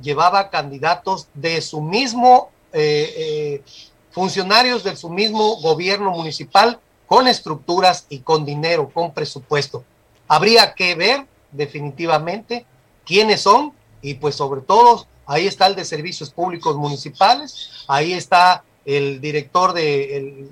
[0.00, 3.62] llevaba candidatos de su mismo eh,
[4.10, 9.84] funcionarios de su mismo gobierno municipal con estructuras y con dinero, con presupuesto.
[10.28, 12.66] Habría que ver definitivamente
[13.04, 18.64] quiénes son y pues sobre todo ahí está el de servicios públicos municipales, ahí está
[18.84, 20.48] el director de,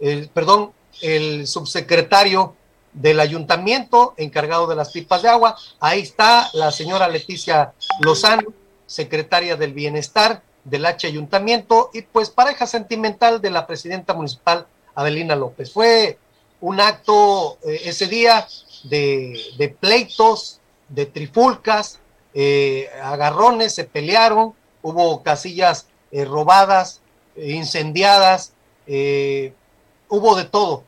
[0.00, 2.54] el, perdón, el subsecretario
[2.92, 8.52] del ayuntamiento encargado de las pipas de agua, ahí está la señora Leticia Lozano,
[8.86, 15.36] secretaria del bienestar, del H Ayuntamiento y pues pareja sentimental de la presidenta municipal Adelina
[15.36, 15.72] López.
[15.72, 16.18] Fue
[16.60, 18.46] un acto eh, ese día
[18.84, 22.00] de, pleitos, de trifulcas,
[22.34, 27.00] eh, agarrones, se pelearon, hubo casillas eh, robadas,
[27.36, 28.52] incendiadas,
[30.08, 30.82] hubo de todo,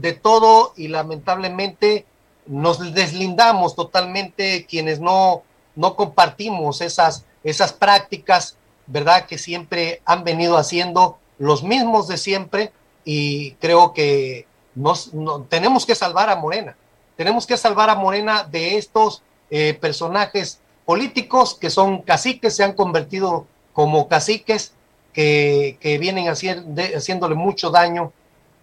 [0.00, 2.06] de todo y lamentablemente
[2.46, 5.42] nos deslindamos totalmente quienes no,
[5.76, 8.56] no compartimos esas, esas prácticas
[8.90, 9.26] ¿verdad?
[9.26, 12.72] Que siempre han venido haciendo los mismos de siempre
[13.04, 15.12] y creo que nos,
[15.48, 16.76] tenemos que salvar a Morena.
[17.16, 22.72] Tenemos que salvar a Morena de estos eh, personajes políticos que son caciques, se han
[22.72, 24.72] convertido como caciques
[25.12, 28.12] que, vienen haciéndole mucho daño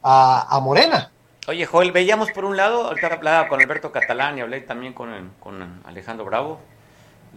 [0.04, 1.12] a, Morena.
[1.50, 5.82] Oye, Joel, veíamos por un lado, ahorita hablaba con Alberto Catalán y hablé también con,
[5.86, 6.60] Alejandro Bravo,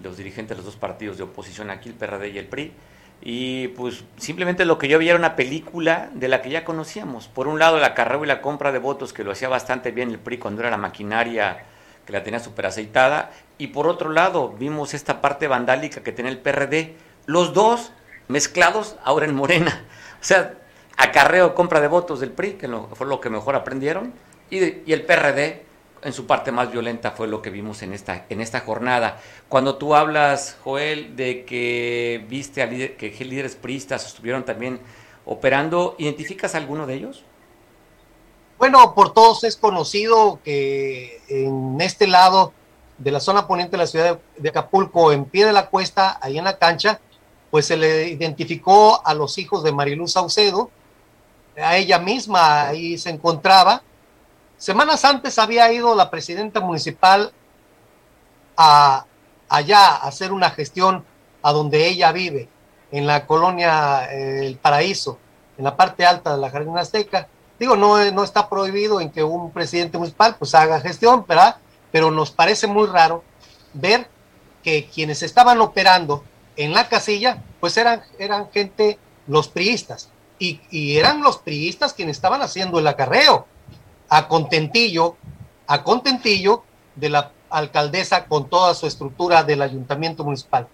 [0.03, 2.73] los dirigentes de los dos partidos de oposición aquí, el PRD y el PRI.
[3.23, 7.29] Y pues simplemente lo que yo veía era una película de la que ya conocíamos.
[7.29, 10.11] Por un lado, la carrera y la compra de votos, que lo hacía bastante bien
[10.11, 11.63] el PRI cuando era la maquinaria
[12.05, 13.31] que la tenía súper aceitada.
[13.59, 16.97] Y por otro lado, vimos esta parte vandálica que tenía el PRD.
[17.27, 17.93] Los dos
[18.27, 19.85] mezclados ahora en Morena.
[20.21, 20.55] O sea,
[21.03, 24.13] acarreo, compra de votos del PRI, que fue lo que mejor aprendieron,
[24.51, 24.59] y,
[24.93, 25.65] el PRD
[26.03, 29.21] en su parte más violenta fue lo que vimos en esta, en esta jornada.
[29.49, 34.81] Cuando tú hablas, Joel, de que viste a que líderes priistas estuvieron también
[35.27, 37.25] operando, ¿identificas alguno de ellos?
[38.59, 42.53] Bueno, por todos es conocido que en este lado
[42.99, 46.37] de la zona poniente de la ciudad de Acapulco, en pie de la cuesta, ahí
[46.37, 47.01] en la cancha,
[47.51, 50.71] pues se le identificó a los hijos de Mariluz Saucedo,
[51.57, 53.83] a ella misma ahí se encontraba,
[54.61, 57.33] Semanas antes había ido la presidenta municipal
[58.59, 59.07] a
[59.49, 61.03] allá a hacer una gestión
[61.41, 62.47] a donde ella vive,
[62.93, 65.19] en la colonia eh, El Paraíso,
[65.57, 67.27] en la parte alta de la Jardín Azteca.
[67.59, 71.57] Digo, no, no está prohibido en que un presidente municipal pues haga gestión, ¿verdad?
[71.91, 73.25] Pero nos parece muy raro
[73.73, 74.09] ver
[74.63, 76.23] que quienes estaban operando
[76.57, 80.11] en la casilla, pues eran, eran gente, los priistas.
[80.41, 83.47] Y, eran los priistas quienes estaban haciendo el acarreo
[84.09, 85.17] a contentillo,
[85.67, 86.65] a contentillo
[86.97, 90.67] de la alcaldesa con toda su estructura del ayuntamiento municipal.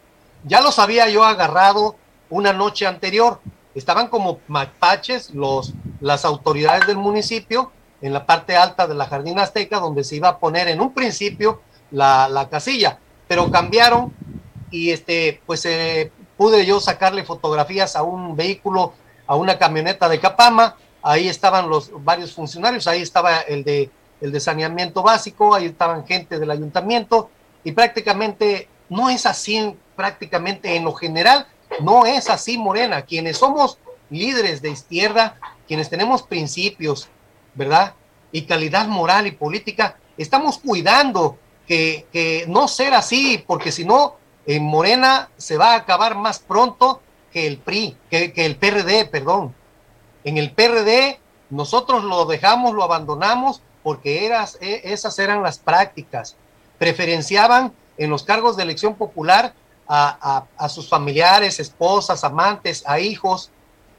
[0.45, 1.97] Ya los había yo agarrado
[2.31, 3.41] una noche anterior.
[3.75, 9.39] Estaban como mapaches los, las autoridades del municipio en la parte alta de la Jardín
[9.39, 14.15] Azteca, donde se iba a poner en un principio la, la casilla, pero cambiaron
[14.71, 18.95] y este, pues eh, pude yo sacarle fotografías a un vehículo,
[19.27, 24.33] a una camioneta de Capama, ahí estaban los varios funcionarios, ahí estaba el de, el
[24.33, 27.31] de saneamiento básico, ahí estaban gente del ayuntamiento,
[27.65, 31.47] y prácticamente no es así, prácticamente en lo general,
[31.81, 33.03] no es así, Morena.
[33.03, 33.79] Quienes somos
[34.11, 35.37] líderes de izquierda,
[35.67, 37.09] quienes tenemos principios,
[37.55, 37.95] ¿verdad?
[38.31, 44.17] Y calidad moral y política, estamos cuidando que, que no ser así, porque si no,
[44.47, 47.03] en Morena se va a acabar más pronto
[47.37, 49.55] que el PRI, que, que el PRD, perdón.
[50.25, 51.21] En el PRD
[51.51, 56.35] nosotros lo dejamos, lo abandonamos, porque eras, e, esas eran las prácticas.
[56.79, 59.53] Preferenciaban en los cargos de elección popular
[59.87, 63.51] a, a, sus familiares, esposas, amantes, a hijos,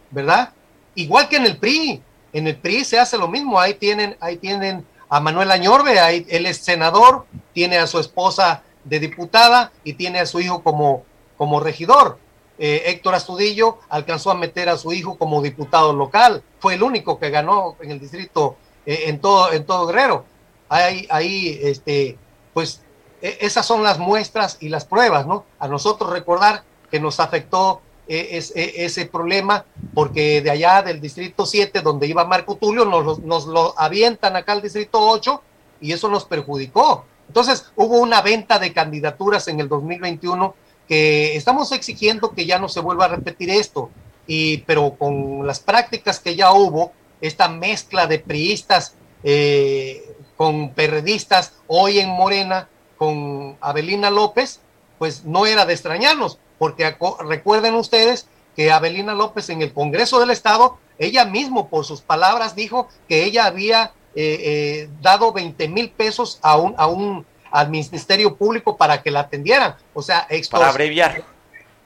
[0.09, 0.49] ¿verdad?
[0.95, 2.01] Igual que en el PRI.
[2.33, 3.59] En el PRI se hace lo mismo.
[3.59, 8.63] Ahí tienen, ahí tienen a Manuel Añorbe, ahí, él es senador, tiene a su esposa
[8.83, 11.03] de diputada y tiene a su hijo como,
[11.37, 12.17] como regidor.
[12.59, 16.43] Eh, Héctor Astudillo alcanzó a meter a su hijo como diputado local.
[16.59, 20.25] Fue el único que ganó en el distrito, eh, en, todo, en todo Guerrero.
[20.69, 22.17] Ahí, ahí este,
[22.53, 22.81] pues
[23.21, 25.45] e, esas son las muestras y las pruebas, ¿no?
[25.59, 31.01] A nosotros recordar que nos afectó eh, es, eh, ese problema porque de allá del
[31.01, 35.41] distrito 7, donde iba Marco Tulio, nos, nos lo avientan acá al distrito 8
[35.81, 37.05] y eso nos perjudicó.
[37.27, 40.55] Entonces hubo una venta de candidaturas en el 2021
[40.87, 43.89] que estamos exigiendo que ya no se vuelva a repetir esto,
[44.25, 51.53] y, pero con las prácticas que ya hubo, esta mezcla de priistas eh, con perredistas,
[51.67, 54.61] hoy en Morena, con Abelina López,
[54.99, 56.95] pues no era de extrañarnos, porque
[57.27, 62.55] recuerden ustedes que Abelina López en el Congreso del Estado, ella mismo por sus palabras
[62.55, 67.69] dijo que ella había eh, eh, dado 20 mil pesos a un, a un, al
[67.69, 69.75] Ministerio Público para que la atendieran.
[69.93, 71.23] O sea, para abreviar.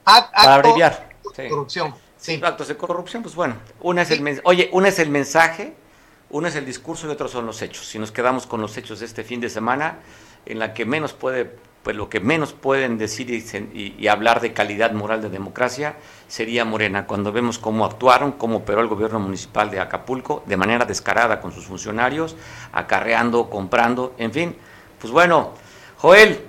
[0.04, 1.08] Act, para abreviar.
[1.36, 1.94] De corrupción.
[2.16, 2.40] Sí.
[2.42, 4.14] Actos de corrupción, pues bueno, una es sí.
[4.14, 5.74] el oye, una es el mensaje,
[6.30, 7.86] uno es el discurso y otro son los hechos.
[7.86, 9.98] Si nos quedamos con los hechos de este fin de semana,
[10.46, 13.44] en la que menos puede, pues lo que menos pueden decir y,
[13.74, 15.96] y, y, hablar de calidad moral de democracia
[16.28, 20.84] sería Morena, cuando vemos cómo actuaron, cómo operó el gobierno municipal de Acapulco de manera
[20.84, 22.36] descarada con sus funcionarios,
[22.72, 24.56] acarreando, comprando, en fin,
[25.02, 25.50] pues bueno,
[25.98, 26.46] Joel,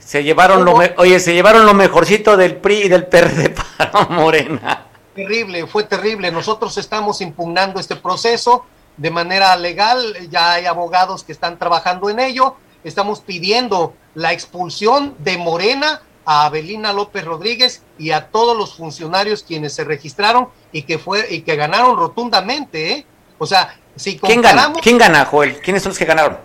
[0.00, 4.86] se llevaron lo, oye, se llevaron lo mejorcito del PRI y del PRD para Morena.
[5.14, 6.32] Terrible, fue terrible.
[6.32, 8.66] Nosotros estamos impugnando este proceso
[8.96, 15.16] de manera legal, ya hay abogados que están trabajando en ello estamos pidiendo la expulsión
[15.18, 20.82] de Morena a Abelina López Rodríguez y a todos los funcionarios quienes se registraron y
[20.82, 23.06] que fue y que ganaron rotundamente, ¿eh?
[23.38, 24.72] O sea, si ¿Quién gana?
[24.80, 25.60] ¿Quién gana, Joel?
[25.60, 26.38] ¿Quiénes son los que ganaron?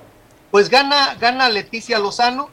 [0.52, 2.50] Pues gana gana Leticia Lozano,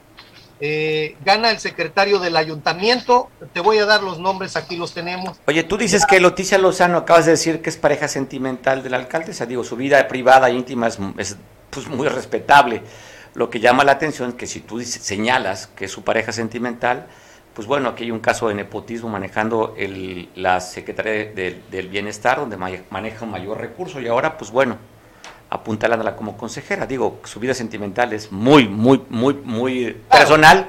[0.61, 3.30] eh, gana el secretario del ayuntamiento.
[3.52, 5.38] Te voy a dar los nombres, aquí los tenemos.
[5.46, 9.30] Oye, tú dices que Leticia Lozano acabas de decir que es pareja sentimental del alcalde,
[9.30, 11.37] o sea, digo, su vida privada e íntima es, es
[11.70, 12.82] pues, muy respetable.
[13.35, 17.06] Lo que llama la atención es que si tú señalas que es su pareja sentimental,
[17.52, 22.38] pues bueno, aquí hay un caso de nepotismo manejando el, la Secretaría de, del Bienestar,
[22.38, 24.76] donde maneja un mayor recurso, y ahora, pues bueno,
[25.50, 26.87] apuntalándola como consejera.
[26.87, 30.68] Digo, su vida sentimental es muy, muy, muy, muy personal,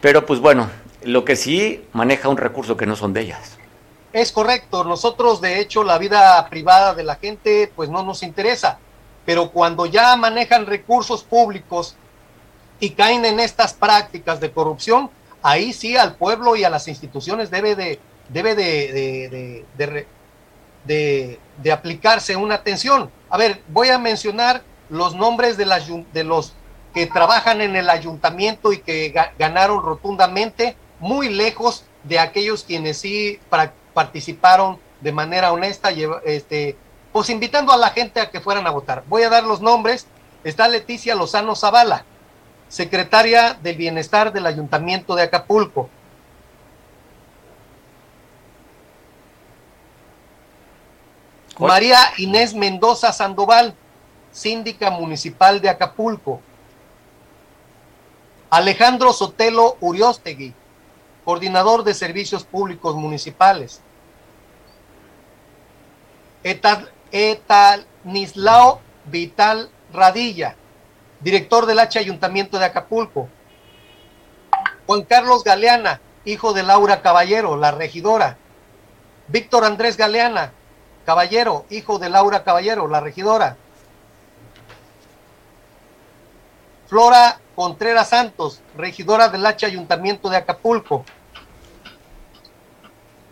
[0.00, 0.68] pero pues bueno,
[1.02, 3.56] lo que sí maneja un recurso que no son de ellas.
[4.12, 8.78] Es correcto, nosotros de hecho la vida privada de la gente pues no nos interesa
[9.26, 11.96] pero cuando ya manejan recursos públicos
[12.78, 15.10] y caen en estas prácticas de corrupción,
[15.42, 20.06] ahí sí al pueblo y a las instituciones debe de, debe de, de,
[20.86, 23.10] de, de, aplicarse una atención.
[23.28, 25.66] A ver, voy a mencionar los nombres de,
[26.12, 26.54] de los
[26.94, 32.98] que trabajan en el ayuntamiento y que ga ganaron rotundamente, muy lejos de aquellos quienes
[32.98, 33.38] sí
[33.92, 35.90] participaron de manera honesta,
[36.24, 36.76] este,
[37.12, 39.04] pues invitando a la gente a que fueran a votar.
[39.08, 40.06] Voy a dar los nombres.
[40.44, 42.04] Está Leticia Lozano Zavala,
[42.68, 45.90] secretaria del Bienestar del Ayuntamiento de Acapulco.
[51.58, 53.74] María Inés Mendoza Sandoval,
[54.30, 56.42] síndica municipal de Acapulco.
[58.50, 60.54] Alejandro Sotelo Uriostegui,
[61.24, 63.80] coordinador de servicios públicos municipales.
[67.10, 70.56] Etanislao Vital Radilla,
[71.20, 73.28] director del H Ayuntamiento de Acapulco.
[74.86, 78.36] Juan Carlos Galeana, hijo de Laura Caballero, la regidora.
[79.28, 80.52] Víctor Andrés Galeana,
[81.06, 83.56] Caballero, hijo de Laura Caballero, la regidora.
[86.88, 91.04] Flora Contreras Santos, regidora del H Ayuntamiento de Acapulco.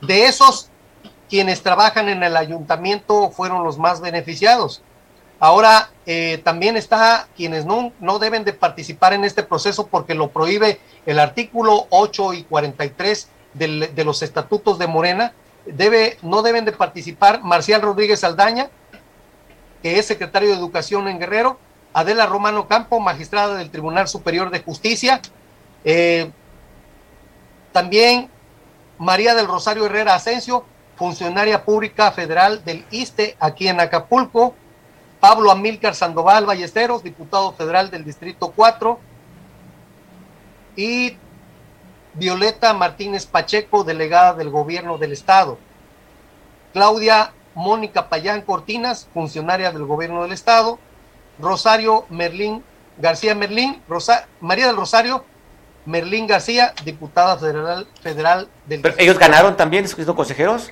[0.00, 0.70] De esos,
[1.28, 4.82] quienes trabajan en el ayuntamiento fueron los más beneficiados.
[5.40, 10.30] Ahora eh, también está quienes no, no deben de participar en este proceso porque lo
[10.30, 15.32] prohíbe el artículo 8 y 43 del, de los estatutos de Morena.
[15.66, 18.70] Debe, no deben de participar Marcial Rodríguez Aldaña,
[19.82, 21.58] que es secretario de Educación en Guerrero,
[21.92, 25.20] Adela Romano Campo, magistrada del Tribunal Superior de Justicia,
[25.84, 26.30] eh,
[27.72, 28.28] también
[28.98, 30.64] María del Rosario Herrera Asensio,
[30.96, 34.54] funcionaria pública federal del ISTE aquí en Acapulco,
[35.20, 38.98] Pablo Amílcar Sandoval Ballesteros, diputado federal del Distrito 4,
[40.76, 41.16] y
[42.14, 45.58] Violeta Martínez Pacheco, delegada del Gobierno del Estado.
[46.72, 50.78] Claudia Mónica Payán Cortinas, funcionaria del Gobierno del Estado.
[51.38, 52.62] Rosario Merlín
[52.98, 55.24] García Merlín, Rosa, María del Rosario
[55.86, 58.80] Merlín García, diputada federal, federal del...
[58.80, 60.70] ¿Pero ellos ganaron también, son consejeros?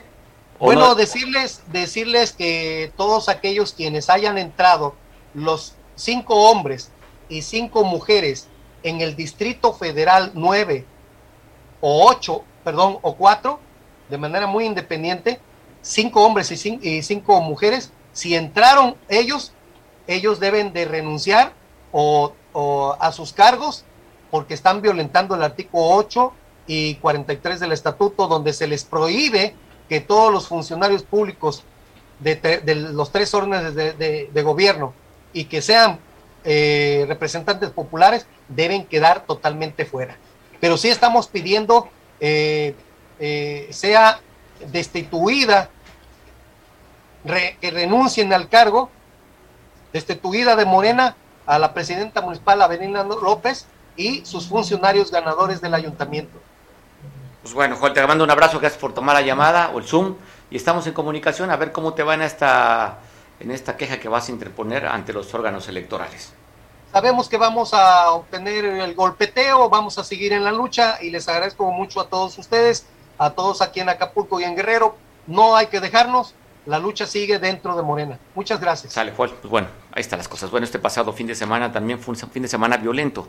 [0.59, 0.95] Bueno, no?
[0.95, 4.95] decirles, decirles que todos aquellos quienes hayan entrado,
[5.35, 6.93] los cinco hombres
[7.29, 8.47] y cinco mujeres
[8.85, 10.87] en el Distrito Federal 9
[11.83, 13.61] o 8, perdón, o 4,
[14.09, 15.39] de manera muy independiente,
[15.83, 19.53] cinco hombres y cinco, y cinco mujeres, si entraron ellos,
[20.07, 21.53] ellos deben de renunciar
[21.93, 23.85] o, o a sus cargos
[24.31, 26.33] porque están violentando el artículo 8
[26.67, 29.55] y 43 del estatuto donde se les prohíbe
[29.89, 31.65] que todos los funcionarios públicos
[32.19, 34.95] de, de los tres órdenes de, de, de, gobierno
[35.33, 35.99] y que sean
[36.45, 40.17] eh, representantes populares deben quedar totalmente fuera.
[40.63, 41.89] Pero sí estamos pidiendo
[42.21, 42.77] eh,
[43.19, 44.21] eh, sea
[44.71, 45.71] destituida,
[47.25, 48.89] que renuncien al cargo,
[49.93, 56.39] destituida de Morena a la presidenta municipal Avenida López y sus funcionarios ganadores del ayuntamiento.
[57.43, 60.15] Pues bueno, Joel, te mando un abrazo, gracias por tomar la llamada o el Zoom
[60.49, 62.99] y estamos en comunicación a ver cómo te va en esta,
[63.41, 66.33] en esta queja que vas a interponer ante los órganos electorales.
[66.93, 71.27] Sabemos que vamos a obtener el golpeteo, vamos a seguir en la lucha y les
[71.29, 72.87] agradezco mucho a todos ustedes,
[73.19, 74.97] a todos aquí en Acapulco y en Guerrero.
[75.27, 76.35] No hay que dejarnos,
[76.67, 78.19] la lucha sigue dentro de Morena.
[78.35, 78.93] Muchas gracias.
[78.93, 79.13] Sale.
[79.13, 80.51] Pues bueno, ahí están las cosas.
[80.51, 83.27] Bueno, este pasado fin de semana también fue un fin de semana violento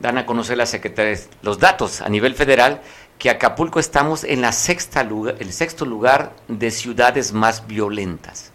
[0.00, 2.80] dan a conocer las secretarias los datos a nivel federal
[3.18, 8.52] que Acapulco estamos en la sexta el sexto lugar de ciudades más violentas.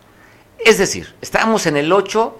[0.57, 2.39] Es decir, estábamos en el 8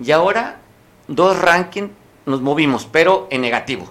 [0.00, 0.60] y ahora
[1.08, 1.90] dos rankings
[2.26, 3.90] nos movimos, pero en negativo.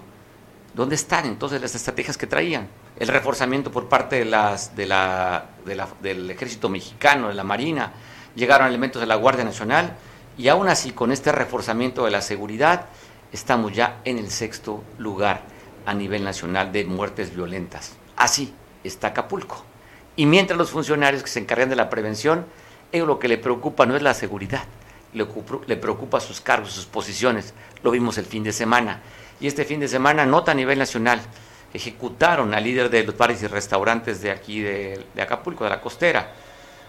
[0.74, 2.68] ¿Dónde están entonces las estrategias que traían?
[2.98, 7.44] El reforzamiento por parte de las, de la, de la, del ejército mexicano, de la
[7.44, 7.92] Marina,
[8.34, 9.96] llegaron elementos de la Guardia Nacional
[10.36, 12.86] y aún así con este reforzamiento de la seguridad,
[13.32, 15.42] estamos ya en el sexto lugar
[15.86, 17.96] a nivel nacional de muertes violentas.
[18.16, 18.52] Así
[18.84, 19.64] está Acapulco.
[20.14, 22.44] Y mientras los funcionarios que se encargan de la prevención,
[22.92, 24.64] ellos lo que le preocupa no es la seguridad,
[25.16, 27.54] le, preocupa sus cargos, sus posiciones.
[27.82, 29.00] Lo vimos el fin de semana.
[29.40, 31.20] Y este fin de semana, nota a nivel nacional,
[31.74, 35.80] ejecutaron al líder de los bares y restaurantes de aquí de, de Acapulco, de la
[35.80, 36.32] costera,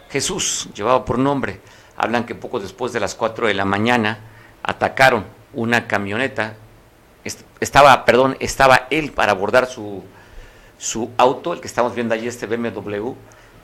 [0.10, 1.60] Jesús, llevado por nombre.
[1.98, 4.20] Hablan que poco después de las 4 de la mañana
[4.64, 6.56] atacaron una camioneta.
[7.60, 10.04] Estaba, perdón, estaba él para abordar su,
[10.78, 13.14] su auto, el que estamos viendo allí, este BMW,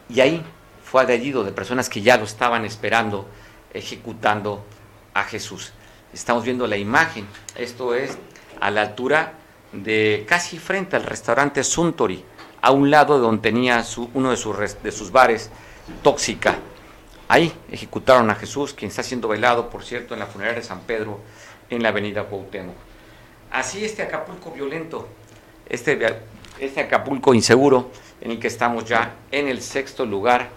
[0.10, 0.44] y ahí
[0.84, 3.28] fue agredido de personas que ya lo estaban esperando,
[3.74, 4.64] ejecutando
[5.14, 5.74] a Jesús.
[6.14, 8.18] Estamos viendo la imagen, esto es
[8.60, 9.34] a la altura
[9.72, 12.24] de casi frente al restaurante Suntory,
[12.62, 15.50] a un lado de donde tenía su, uno de sus, de sus bares,
[16.02, 16.58] Tóxica.
[17.28, 20.82] Ahí ejecutaron a Jesús, quien está siendo velado, por cierto, en la funeraria de San
[20.82, 21.20] Pedro
[21.70, 22.76] en la avenida Cuauhtémoc.
[23.52, 25.08] Así este Acapulco violento,
[25.68, 26.00] este,
[26.60, 30.50] este Acapulco inseguro, en el que estamos ya en el sexto lugar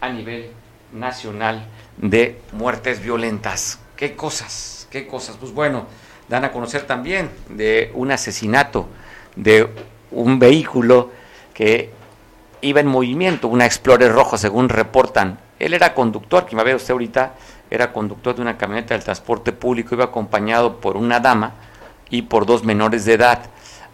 [0.00, 0.50] a nivel
[0.92, 1.66] nacional
[2.00, 3.78] de muertes violentas.
[3.96, 4.88] ¿Qué cosas?
[4.90, 5.36] ¿Qué cosas?
[5.38, 5.86] Pues bueno,
[6.28, 8.88] dan a conocer también de un asesinato
[9.36, 9.68] de
[10.10, 11.10] un vehículo
[11.52, 11.90] que
[12.62, 15.38] iba en movimiento, una Explorer rojo, según reportan.
[15.58, 17.34] Él era conductor, que me ve usted ahorita,
[17.70, 21.52] era conductor de una camioneta del transporte público, iba acompañado por una dama
[22.08, 23.42] y por dos menores de edad.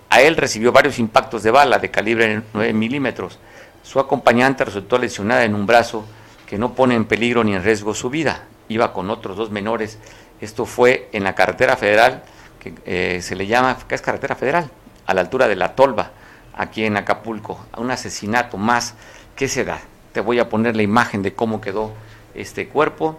[0.08, 3.38] A él recibió varios impactos de bala de calibre 9 milímetros.
[3.82, 6.04] Su acompañante resultó lesionada en un brazo
[6.46, 8.44] que no pone en peligro ni en riesgo su vida.
[8.68, 9.98] Iba con otros dos menores.
[10.40, 12.22] Esto fue en la carretera federal,
[12.60, 14.70] que eh, se le llama, ¿qué es carretera federal?
[15.06, 16.12] A la altura de la Tolva,
[16.54, 17.66] aquí en Acapulco.
[17.76, 18.94] Un asesinato más.
[19.34, 19.80] ¿Qué se da?
[20.12, 21.92] Te voy a poner la imagen de cómo quedó
[22.34, 23.18] este cuerpo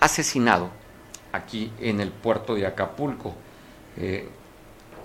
[0.00, 0.70] asesinado
[1.32, 3.34] aquí en el puerto de Acapulco.
[3.96, 4.28] Eh,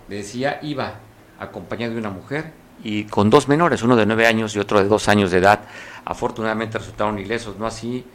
[0.08, 0.96] decía, iba
[1.40, 2.52] acompañado de una mujer
[2.84, 5.62] y con dos menores, uno de nueve años y otro de dos años de edad.
[6.10, 8.06] Afortunadamente resultaron ilesos, no así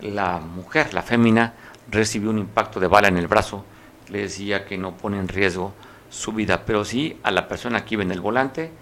[0.00, 1.52] la mujer, la fémina,
[1.90, 3.66] recibió un impacto de bala en el brazo.
[4.08, 5.74] Le decía que no pone en riesgo
[6.08, 8.72] su vida, pero sí a la persona que iba en el volante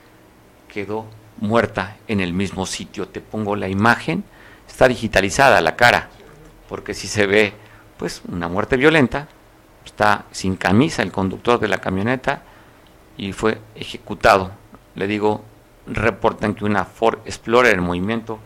[0.69, 1.07] quedó
[1.39, 3.09] muerta en el mismo sitio.
[3.09, 4.23] Te pongo la imagen,
[4.69, 6.11] está digitalizada la cara,
[6.69, 7.55] porque si se ve
[7.97, 9.27] pues una muerte violenta,
[9.85, 12.45] está sin camisa el conductor de la camioneta
[13.17, 14.53] y fue ejecutado.
[14.95, 15.43] Le digo,
[15.89, 18.39] reportan que una Ford Explorer en movimiento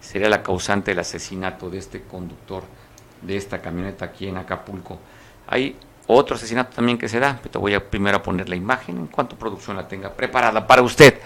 [0.00, 2.62] sería la causante del asesinato de este conductor
[3.22, 4.98] de esta camioneta aquí en Acapulco.
[5.46, 5.76] Hay
[6.06, 9.06] otro asesinato también que se da, pero voy a primero a poner la imagen en
[9.08, 11.18] cuanto producción la tenga preparada para usted.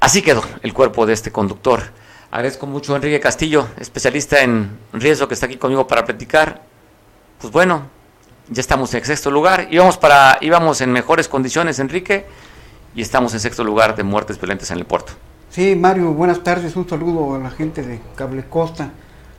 [0.00, 1.82] Así quedó el cuerpo de este conductor.
[2.30, 6.62] Agradezco mucho a Enrique Castillo, especialista en riesgo, que está aquí conmigo para platicar.
[7.40, 7.86] Pues bueno,
[8.48, 9.68] ya estamos en sexto lugar.
[9.70, 12.26] Íbamos, para, íbamos en mejores condiciones, Enrique,
[12.94, 15.12] y estamos en sexto lugar de muertes violentas en el puerto.
[15.54, 16.74] Sí, Mario, buenas tardes.
[16.74, 18.90] Un saludo a la gente de Cable Costa.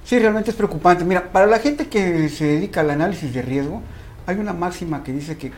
[0.05, 1.03] Sí, realmente es preocupante.
[1.03, 3.81] Mira, para la gente que se dedica al análisis de riesgo,
[4.25, 5.51] hay una máxima que dice que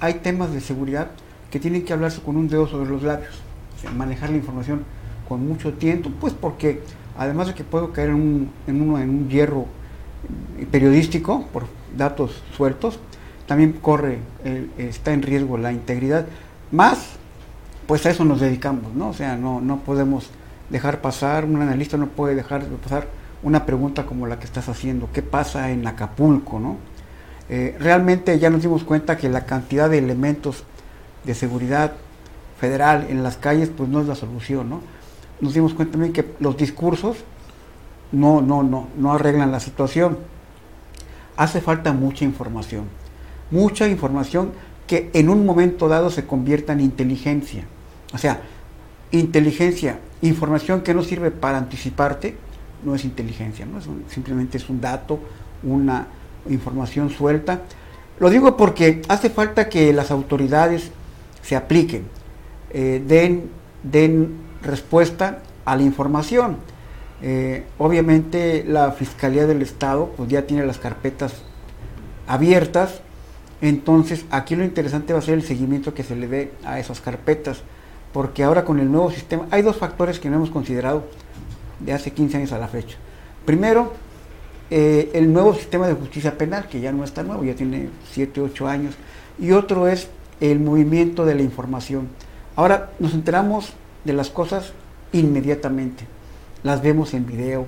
[0.00, 1.10] hay temas de seguridad
[1.50, 3.42] que tienen que hablarse con un dedo sobre los labios,
[3.94, 4.82] manejar la información
[5.28, 6.80] con mucho tiempo, pues porque
[7.18, 9.66] además de que puedo caer en un, en en un hierro
[10.70, 12.98] periodístico por datos sueltos,
[13.46, 14.20] también corre,
[14.78, 16.24] está en riesgo la integridad.
[16.72, 17.18] Más,
[17.88, 19.08] pues a eso nos dedicamos, ¿no?
[19.08, 20.30] O sea, no, no podemos
[20.70, 23.08] dejar pasar, un analista no puede dejar de pasar
[23.42, 26.76] una pregunta como la que estás haciendo, ¿qué pasa en Acapulco, no?
[27.48, 30.64] Eh, realmente ya nos dimos cuenta que la cantidad de elementos
[31.24, 31.94] de seguridad
[32.60, 34.80] federal en las calles, pues no es la solución, ¿no?
[35.40, 37.18] nos dimos cuenta también que los discursos
[38.12, 40.18] no, no, no, no arreglan la situación.
[41.36, 42.84] Hace falta mucha información,
[43.50, 44.52] mucha información
[44.86, 47.64] que en un momento dado se convierta en inteligencia.
[48.12, 48.40] O sea,
[49.10, 52.36] inteligencia, información que no sirve para anticiparte,
[52.84, 53.66] no es inteligencia,
[54.08, 55.18] simplemente es un dato,
[55.62, 56.06] una
[56.48, 57.62] información suelta.
[58.18, 60.90] Lo digo porque hace falta que las autoridades
[61.42, 62.04] se apliquen,
[62.70, 63.50] eh, den,
[63.82, 66.56] den respuesta a la información.
[67.20, 71.34] Eh, obviamente la Fiscalía del Estado pues ya tiene las carpetas
[72.28, 73.00] abiertas,
[73.60, 77.00] entonces aquí lo interesante va a ser el seguimiento que se le dé a esas
[77.00, 77.62] carpetas,
[78.12, 81.04] porque ahora con el nuevo sistema hay dos factores que no hemos considerado
[81.80, 82.96] de hace 15 años a la fecha.
[83.44, 83.92] Primero,
[84.70, 88.40] eh, el nuevo sistema de justicia penal, que ya no está nuevo, ya tiene 7,
[88.40, 88.94] 8 años,
[89.38, 90.08] y otro es
[90.40, 92.08] el movimiento de la información.
[92.56, 93.72] Ahora nos enteramos
[94.04, 94.72] de las cosas
[95.12, 96.04] inmediatamente.
[96.62, 97.66] Las vemos en video,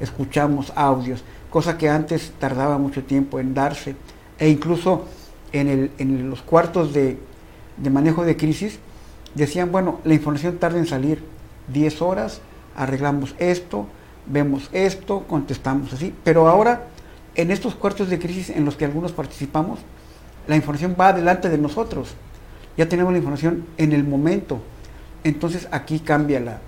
[0.00, 3.94] escuchamos audios, cosa que antes tardaba mucho tiempo en darse.
[4.38, 5.04] E incluso
[5.52, 7.18] en, el, en los cuartos de,
[7.76, 8.78] de manejo de crisis
[9.34, 11.22] decían, bueno, la información tarda en salir
[11.72, 12.40] 10 horas,
[12.76, 13.86] arreglamos esto,
[14.26, 16.14] vemos esto, contestamos así.
[16.24, 16.86] Pero ahora,
[17.34, 19.78] en estos cuartos de crisis en los que algunos participamos,
[20.46, 22.14] la información va delante de nosotros.
[22.76, 24.60] Ya tenemos la información en el momento.
[25.22, 26.60] Entonces aquí cambia la,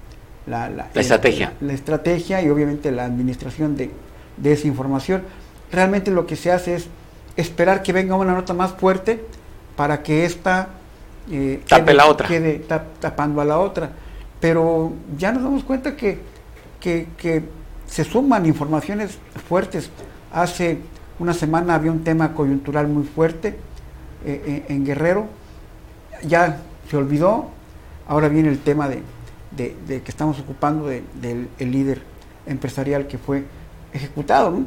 [0.46, 1.54] la, estrategia.
[1.60, 3.90] La, estrategia y obviamente la administración de,
[4.44, 5.22] esa información.
[5.70, 6.86] Realmente lo que se hace es
[7.36, 9.24] esperar que venga una nota más fuerte
[9.76, 10.68] para que esta
[11.30, 12.28] eh, Tape la otra.
[12.28, 12.64] quede
[13.00, 13.90] tapando a la otra.
[14.40, 16.18] Pero ya nos damos cuenta que,
[16.80, 17.42] que,
[17.86, 19.18] se suman informaciones
[19.48, 19.90] fuertes.
[20.32, 20.78] Hace
[21.18, 23.48] una semana había un tema coyuntural muy fuerte
[24.24, 25.26] eh, eh, en Guerrero.
[26.26, 26.58] Ya
[26.88, 27.50] se olvidó,
[28.08, 29.02] Ahora viene el tema de,
[29.56, 32.02] que estamos ocupando del líder
[32.46, 33.44] empresarial que fue
[33.92, 34.58] ejecutado.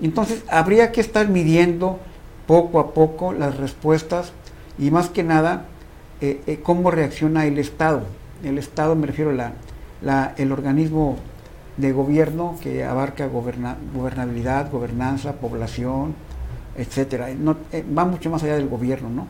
[0.00, 2.00] Entonces, habría que estar midiendo
[2.46, 4.32] poco a poco las respuestas
[4.78, 5.66] y más que nada
[6.20, 8.02] eh, eh, cómo reacciona el Estado.
[8.44, 9.32] El Estado, me refiero
[10.06, 11.16] a el organismo
[11.76, 16.14] de gobierno que abarca gobernabilidad, gobernanza, población,
[16.76, 17.28] etcétera.
[17.38, 19.26] No, eh, va mucho más allá del gobierno, ¿no?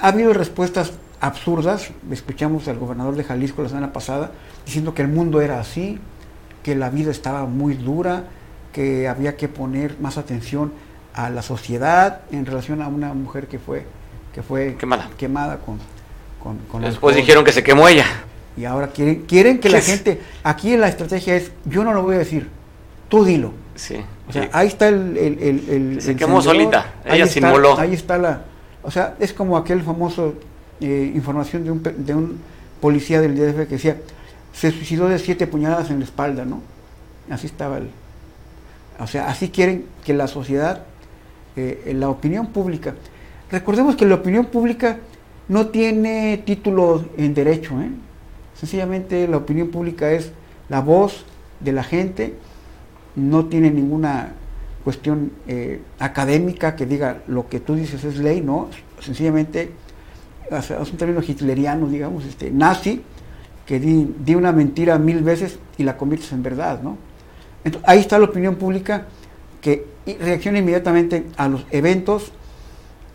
[0.00, 1.90] ha habido respuestas absurdas.
[2.10, 4.30] Escuchamos al gobernador de Jalisco la semana pasada
[4.64, 5.98] diciendo que el mundo era así,
[6.62, 8.24] que la vida estaba muy dura,
[8.72, 10.72] que había que poner más atención
[11.14, 13.86] a la sociedad en relación a una mujer que fue,
[14.36, 15.08] que fue Quemada.
[15.16, 15.78] quemada con,
[16.42, 17.14] con, con Después alcohol.
[17.16, 18.04] dijeron que se quemó ella.
[18.54, 22.16] Y ahora quieren, quieren que la gente, aquí la estrategia es, yo no lo voy
[22.16, 22.48] a decir,
[23.08, 23.52] tú dilo.
[23.74, 23.96] Sí.
[24.28, 24.48] O sea, Sí.
[24.52, 25.16] ahí está el...
[25.16, 27.78] el, el- el- Se quemó solita, ahí ella está- simuló.
[27.78, 28.42] Ahí está la...
[28.82, 30.34] O sea, es como aquel famoso
[30.82, 32.38] eh, información de un, de un
[32.80, 33.96] policía del DF que decía,
[34.52, 36.60] se suicidó de siete puñaladas en la espalda, ¿no?
[37.30, 37.88] Así estaba el...
[38.98, 40.82] O sea, así quieren que la sociedad,
[41.56, 42.94] eh, la opinión pública...
[43.50, 44.98] Recordemos que la opinión pública
[45.48, 47.90] no tiene título en derecho, ¿eh?
[48.54, 50.32] Sencillamente la opinión pública es
[50.68, 51.24] la voz
[51.60, 52.34] de la gente,
[53.14, 54.32] no tiene ninguna
[54.82, 58.68] cuestión eh, académica que diga lo que tú dices es ley, no,
[59.00, 59.70] sencillamente
[60.50, 63.02] es un término hitleriano, digamos, este, nazi,
[63.66, 66.96] que di, una mentira mil veces y la conviertes en verdad, ¿no?
[67.84, 69.06] Ahí está la opinión pública
[69.60, 69.84] que
[70.20, 72.30] reacciona inmediatamente a los eventos.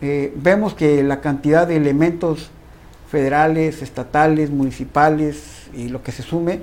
[0.02, 2.50] Eh, vemos que la cantidad de elementos
[3.08, 6.60] federales, estatales, municipales y lo que se sume,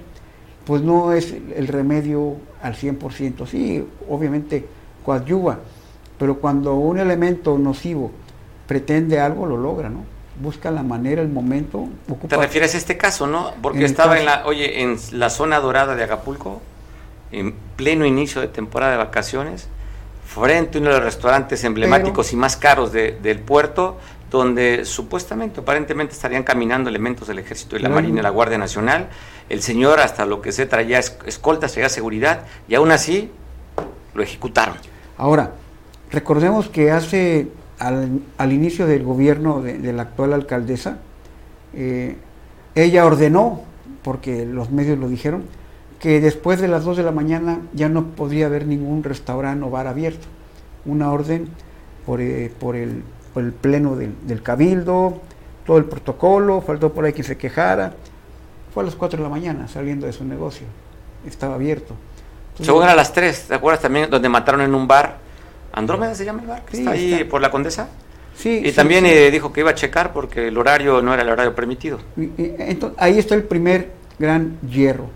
[0.65, 3.45] pues no es el- remedio al 100%.
[3.47, 4.67] Sí, obviamente
[5.05, 5.59] coadyuva,
[6.19, 8.11] pero cuando un elemento nocivo
[8.67, 10.03] pretende algo, lo logra, ¿no?
[10.41, 12.37] Busca la manera, el momento, ¿Te ocupa...
[12.37, 13.51] refieres a este caso, no?
[13.61, 16.61] Porque En estaba en la, oye, en la zona dorada de Acapulco,
[17.31, 19.67] en pleno inicio de temporada de vacaciones,
[20.33, 23.97] frente a uno de los restaurantes emblemáticos y más caros de- del puerto,
[24.29, 27.95] donde supuestamente, aparentemente estarían caminando elementos del Ejército y la Claro.
[28.03, 29.07] Marina y la Guardia Nacional.
[29.49, 33.31] El señor, hasta lo que se traía es- escoltas, traía seguridad, y aún así
[34.13, 34.75] lo ejecutaron.
[35.17, 35.53] Ahora,
[36.11, 37.47] recordemos que hace,
[37.79, 40.99] al, al inicio del gobierno de, de la actual alcaldesa,
[41.73, 42.17] eh,
[42.75, 43.63] ella ordenó,
[44.03, 45.43] porque los medios lo dijeron,
[45.99, 49.69] que después de las 2 de la mañana ya no podría haber ningún restaurante o
[49.69, 50.27] bar abierto.
[50.85, 51.49] Una orden
[52.05, 55.19] por, eh, por, el, por el pleno del, del cabildo,
[55.65, 57.93] todo el protocolo, faltó por ahí quien se quejara.
[58.73, 60.65] Fue a las 4 de la mañana saliendo de su negocio.
[61.27, 61.93] Estaba abierto.
[62.51, 65.17] Entonces, Según a las 3, ¿te acuerdas también donde mataron en un bar?
[65.73, 67.29] Andrómeda se llama el bar, que Sí, está ahí está.
[67.29, 67.89] por la Condesa.
[68.35, 69.11] sí, Y sí, también sí.
[69.11, 71.99] eh, dijo que iba a checar porque el horario no era el horario permitido.
[72.17, 75.09] Entonces, ahí está el primer gran hierro.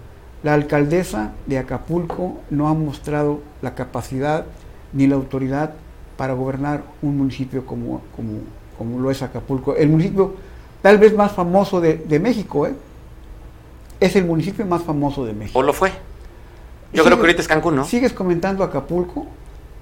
[0.43, 4.45] La alcaldesa de Acapulco no ha mostrado la capacidad
[4.91, 5.71] ni la autoridad
[6.17, 8.39] para gobernar un municipio como, como,
[8.77, 9.75] como lo es Acapulco.
[9.75, 10.33] El municipio
[10.81, 12.73] tal vez más famoso de, de México, ¿eh?
[13.99, 15.57] Es el municipio más famoso de México.
[15.57, 15.91] ¿O lo fue?
[16.91, 17.85] Yo creo que ahorita es Cancún, ¿no?
[17.85, 19.25] Sigues comentando Acapulco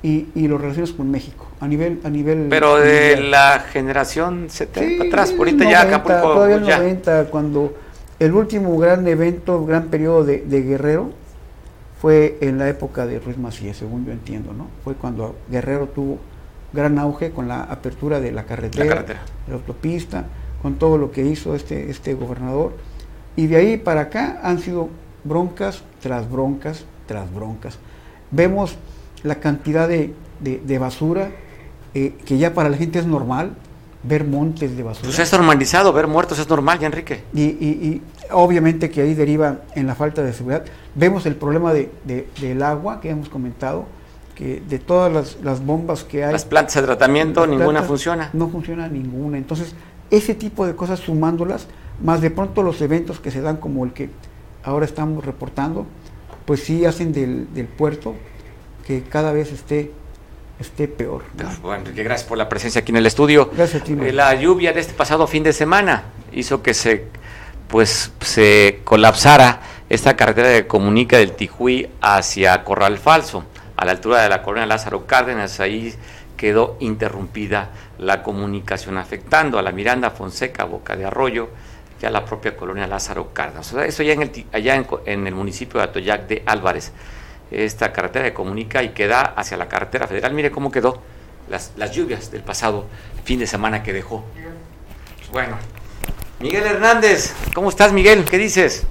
[0.03, 1.99] y, y lo relacionas con México, a nivel...
[2.03, 3.32] A nivel Pero de mundial.
[3.32, 6.78] la generación 70 Sí, para atrás, ahorita ya 90, Acapulco Todavía el ya.
[6.78, 7.74] 90, cuando
[8.22, 11.09] el último gran evento, gran periodo de, de Guerrero
[11.99, 14.67] fue en la época de Ruiz Macías, según yo entiendo, ¿no?
[14.84, 16.17] Fue cuando Guerrero tuvo
[16.74, 19.22] gran auge con la apertura de la carretera, La carretera.
[19.47, 20.26] la autopista,
[20.61, 22.74] con todo lo que hizo este, este gobernador.
[23.36, 24.89] Y de ahí para acá han sido
[25.24, 27.78] broncas tras broncas tras broncas.
[28.32, 28.78] Vemos
[29.24, 31.32] la cantidad de, de- de basura
[31.93, 33.51] eh, que ya para la gente es normal,
[34.03, 35.05] ver montes de basura.
[35.07, 37.23] Pues es normalizado, ver muertos es normal, ya Enrique.
[37.33, 40.63] Y, y- y obviamente que ahí deriva en la falta de seguridad.
[40.95, 43.85] Vemos el problema de, de- del agua que hemos comentado,
[44.35, 46.31] que de todas las, las bombas que hay.
[46.31, 48.29] Las plantas de tratamiento, ninguna funciona.
[48.33, 49.37] No funciona ninguna.
[49.37, 49.75] Entonces,
[50.09, 51.67] ese tipo de cosas sumándolas,
[52.03, 54.09] más de pronto los eventos que se dan como el que
[54.63, 55.85] ahora estamos reportando,
[56.45, 58.15] pues sí hacen del, del puerto
[58.87, 59.91] que cada vez esté,
[60.62, 61.24] esté peor.
[61.38, 61.49] ¿no?
[61.62, 63.51] Bueno, Enrique, gracias por la presencia aquí en el estudio.
[63.55, 64.09] Gracias a ti, Mario.
[64.09, 67.07] Eh, La lluvia de este pasado fin de semana hizo que se
[67.68, 73.45] pues se colapsara esta carretera que comunica del Tijuí hacia Corral Falso,
[73.78, 75.93] a la altura de la colonia Lázaro Cárdenas, ahí
[76.36, 81.49] quedó interrumpida la comunicación, afectando a la Miranda Fonseca, Boca de Arroyo,
[82.01, 83.72] y a la propia colonia Lázaro Cárdenas.
[83.72, 86.91] O sea, eso ya en el, allá en, en el municipio de Atoyac de Álvarez.
[87.51, 90.33] Esta carretera que comunica y que da hacia la carretera federal.
[90.33, 91.01] Mire cómo quedó
[91.49, 92.85] las, las lluvias del pasado
[93.25, 94.23] fin de semana que dejó.
[95.31, 95.57] Bueno,
[96.39, 98.23] Miguel Hernández, ¿cómo estás Miguel?
[98.25, 98.83] ¿Qué dices?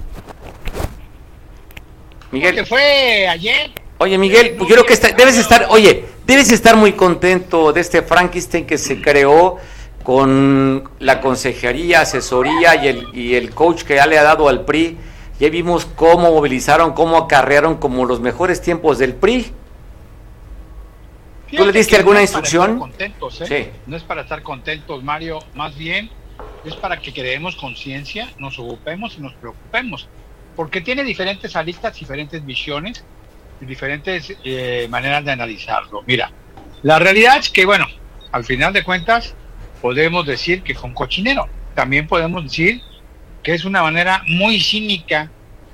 [2.30, 2.54] Miguel.
[2.54, 3.70] que fue ayer.
[3.98, 7.80] Oye, Miguel, pues yo creo que está- debes estar, oye, debes estar muy contento de
[7.80, 9.56] este Frankenstein que se creó
[10.02, 14.64] con la consejería, asesoría y el, y el coach que ya le ha dado al
[14.64, 14.96] PRI.
[15.40, 19.50] Ya vimos cómo movilizaron, cómo acarrearon como los mejores tiempos del PRI.
[21.56, 22.70] ¿Tú le diste alguna no es para instrucción?
[22.72, 23.46] estar contentos, ¿eh?
[23.46, 23.80] Sí.
[23.86, 25.38] No es para estar contentos, Mario.
[25.54, 26.10] Más bien
[26.64, 30.08] es para que creemos conciencia, nos ocupemos y nos preocupemos.
[30.54, 33.02] Porque tiene diferentes aristas, diferentes visiones
[33.62, 36.02] y diferentes eh, maneras de analizarlo.
[36.06, 36.30] Mira,
[36.82, 37.86] la realidad es que, bueno,
[38.30, 39.34] al final de cuentas,
[39.80, 41.48] podemos decir que con cochinero.
[41.74, 42.82] También podemos decir
[43.54, 45.30] es una manera muy cínica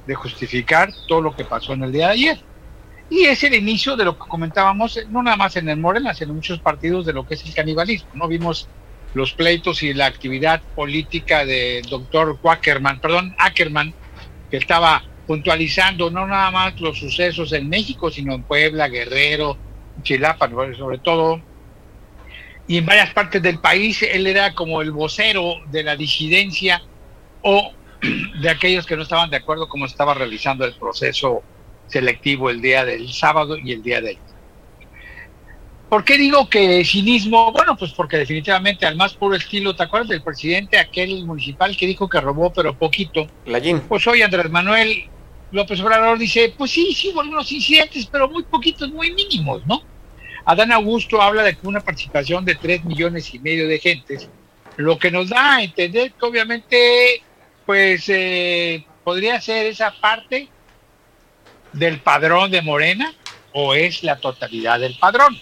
[0.07, 2.39] de justificar todo lo que pasó en el día de ayer.
[3.09, 6.31] Y es el inicio de lo que comentábamos, no nada más en el Morena, sino
[6.31, 8.09] en muchos partidos de lo que es el canibalismo.
[8.15, 8.69] No vimos
[9.15, 13.95] los pleitos y la actividad política del doctor Ackerman, perdón, Ackerman,
[14.51, 19.57] que estaba puntualizando no nada más los sucesos en México, sino en Puebla, Guerrero,
[20.03, 21.41] Chilapa, sobre todo,
[22.69, 24.03] y en varias partes del país.
[24.03, 26.83] Él era como el vocero de la disidencia
[27.43, 27.73] o
[28.41, 31.43] de aquellos que no estaban de acuerdo cómo estaba realizando el proceso
[31.87, 34.19] selectivo el día del sábado y el día de hoy.
[35.89, 37.53] ¿Por qué digo que cinismo?
[37.53, 41.87] Bueno, pues porque definitivamente al más puro estilo, ¿te acuerdas del presidente aquel municipal que
[41.87, 43.29] dijo que robó pero poquito?
[43.89, 45.05] Pues hoy Andrés Manuel
[45.53, 49.81] López Obrador dice, pues sí, sí hubo algunos incidentes, pero muy poquitos, muy mínimos, ¿no?
[50.45, 54.29] Adán Augusto habla de una participación de tres millones y medio de gentes,
[54.77, 57.23] lo que nos da a entender que obviamente,
[57.65, 60.49] pues eh, podría ser esa parte
[61.73, 63.13] del padrón de Morena
[63.53, 65.39] o es la totalidad del padrón.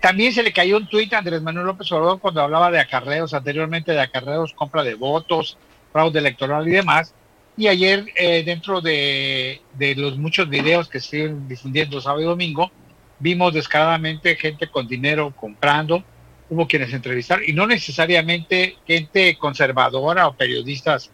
[0.00, 3.34] También se le cayó un tuit a Andrés Manuel López Obrador cuando hablaba de acarreos,
[3.34, 5.58] anteriormente de acarreos, compra de votos,
[5.92, 7.14] fraude electoral y demás.
[7.56, 12.70] Y ayer, eh, dentro de, de, los muchos videos que siguen difundiendo sábado y domingo,
[13.18, 16.04] vimos descaradamente gente con dinero comprando,
[16.50, 21.10] hubo quienes entrevistaron, y no necesariamente gente conservadora o periodistas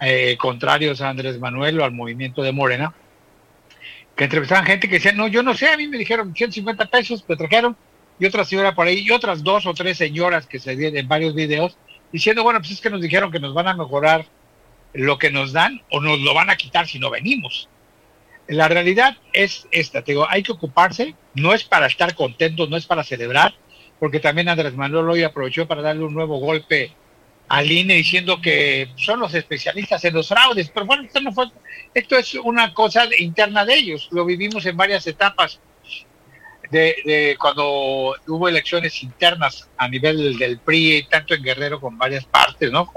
[0.00, 2.94] eh, contrarios a Andrés Manuel o al movimiento de Morena,
[4.16, 7.24] que entrevistaban gente que decía, no, yo no sé, a mí me dijeron 150 pesos,
[7.26, 7.76] me trajeron,
[8.18, 11.08] y otra señora por ahí, y otras dos o tres señoras que se vieron en
[11.08, 11.76] varios videos,
[12.12, 14.26] diciendo, bueno, pues es que nos dijeron que nos van a mejorar
[14.92, 17.68] lo que nos dan o nos lo van a quitar si no venimos.
[18.46, 22.76] La realidad es esta, te digo, hay que ocuparse, no es para estar contentos, no
[22.76, 23.54] es para celebrar,
[23.98, 26.92] porque también Andrés Manuel hoy aprovechó para darle un nuevo golpe
[27.48, 31.46] al INE diciendo que son los especialistas en los fraudes, pero bueno, esto no fue,
[31.92, 35.60] esto es una cosa interna de ellos, lo vivimos en varias etapas
[36.70, 42.70] de, cuando hubo elecciones internas a nivel del PRI, tanto en Guerrero con varias partes,
[42.70, 42.90] ¿no?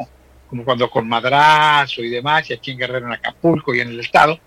[0.49, 3.99] Como cuando con Madrazo y demás, y aquí en Guerrero, en Acapulco y en el
[3.99, 4.39] Estado.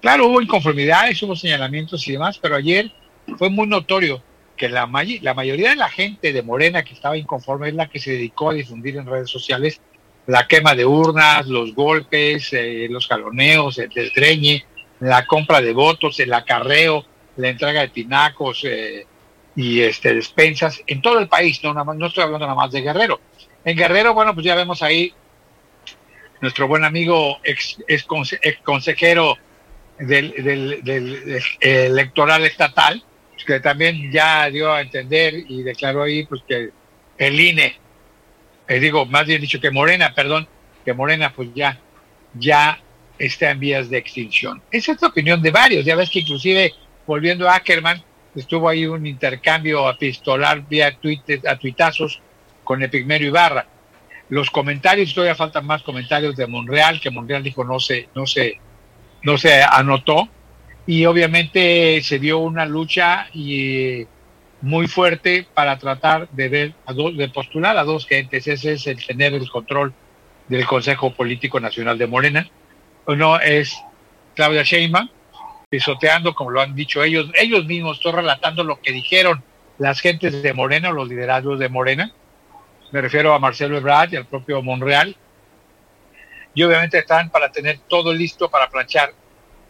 [0.00, 2.92] Claro, hubo inconformidades, hubo señalamientos y demás, pero ayer
[3.38, 4.22] fue muy notorio
[4.56, 4.88] que la,
[5.20, 8.50] la mayoría de la gente de Morena que estaba inconforme es la que se dedicó
[8.50, 9.80] a difundir en redes sociales
[10.26, 14.64] la quema de urnas, los golpes, eh, los jaloneos, el desgreñe,
[15.00, 17.04] la compra de votos, el acarreo,
[17.36, 19.06] la entrega de tinacos eh,
[19.56, 23.20] y este, despensas en todo el país, no, no estoy hablando nada más de Guerrero.
[23.64, 25.12] En Guerrero, bueno, pues ya vemos ahí
[26.40, 28.06] nuestro buen amigo ex, ex,
[28.62, 29.36] consejero
[29.98, 30.32] del,
[30.82, 33.02] del electoral estatal,
[33.44, 36.70] que también ya dio a entender y declaró ahí pues que
[37.18, 37.76] el INE,
[38.68, 40.48] eh, digo, más bien dicho que Morena, perdón,
[40.84, 41.78] que Morena pues ya,
[42.34, 42.80] ya
[43.18, 44.62] está en vías de extinción.
[44.70, 46.72] Esa es la opinión de varios, ya ves que inclusive
[47.06, 48.02] volviendo a Ackerman,
[48.34, 52.20] estuvo ahí un intercambio epistolar vía tweet, a tuitazos
[52.64, 53.66] con Epigmerio Ibarra.
[54.28, 58.58] Los comentarios, todavía faltan más comentarios de Monreal, que Monreal dijo no se, no se,
[59.22, 60.28] no se anotó,
[60.86, 64.06] y obviamente se dio una lucha y
[64.60, 68.46] muy fuerte para tratar de ver a dos, de postular a dos gentes.
[68.46, 69.92] Ese es el tener el control
[70.48, 72.48] del Consejo Político Nacional de Morena.
[73.06, 73.76] Uno es
[74.34, 75.08] Claudia Sheinbaum,
[75.68, 79.42] pisoteando, como lo han dicho ellos, ellos mismos, estoy relatando lo que dijeron
[79.78, 82.12] las gentes de Morena, los liderazgos de Morena.
[82.92, 85.16] Me refiero a Marcelo Ebrard y al propio Monreal.
[86.54, 89.14] Y obviamente están para tener todo listo para planchar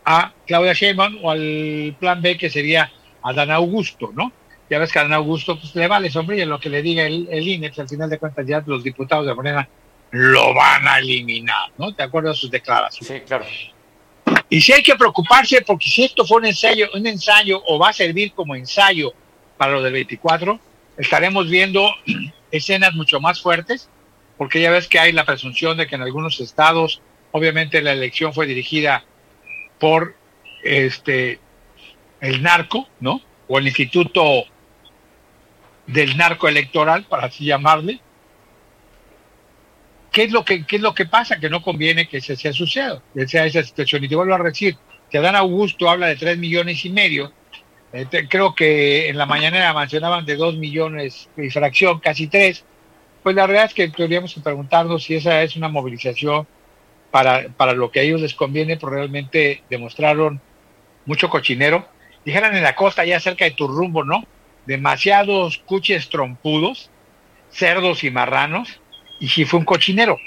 [0.05, 2.90] a Claudia Sheinbaum o al plan B que sería
[3.22, 4.32] a Dan Augusto, ¿no?
[4.68, 7.28] Ya ves que a Dan Augusto pues, le vale sombrilla lo que le diga el,
[7.30, 9.68] el INE, pues, al final de cuentas ya los diputados de Morena
[10.11, 11.94] lo van a eliminar, ¿no?
[11.94, 13.22] ¿Te acuerdas de sus declaraciones?
[13.22, 13.46] Sí, claro.
[14.48, 17.88] Y si hay que preocuparse porque si esto fue un ensayo, un ensayo o va
[17.88, 19.12] a servir como ensayo
[19.57, 20.61] para lo del 24,
[20.98, 21.88] estaremos viendo
[22.50, 23.88] escenas mucho más fuertes,
[24.36, 27.00] porque ya ves que hay la presunción de que en algunos estados,
[27.30, 29.05] obviamente la elección fue dirigida
[29.83, 30.14] por
[30.62, 31.41] este
[32.20, 33.20] el narco, ¿no?
[33.49, 34.45] O el Instituto
[35.89, 37.99] del Narco Electoral, para así llamarle.
[40.12, 41.41] ¿Qué es lo que, qué es lo que pasa?
[41.41, 44.05] Que no conviene que se sea suceda, que sea esa situación.
[44.05, 44.76] Y te vuelvo a decir,
[45.11, 47.33] que Adán Augusto habla de tres millones y medio.
[47.93, 52.64] Eh, creo que en la mañana mencionaban de dos millones y fracción, casi tres.
[53.24, 56.47] Pues la verdad es que tendríamos que preguntarnos si esa es una movilización
[57.12, 60.40] para, para lo que a ellos les conviene, pero realmente demostraron
[61.06, 61.86] mucho cochinero.
[62.24, 64.24] Dijeran en la costa, ya cerca de tu rumbo, ¿no?
[64.66, 66.90] Demasiados cuches trompudos,
[67.50, 68.80] cerdos y marranos,
[69.20, 70.18] y si fue un cochinero.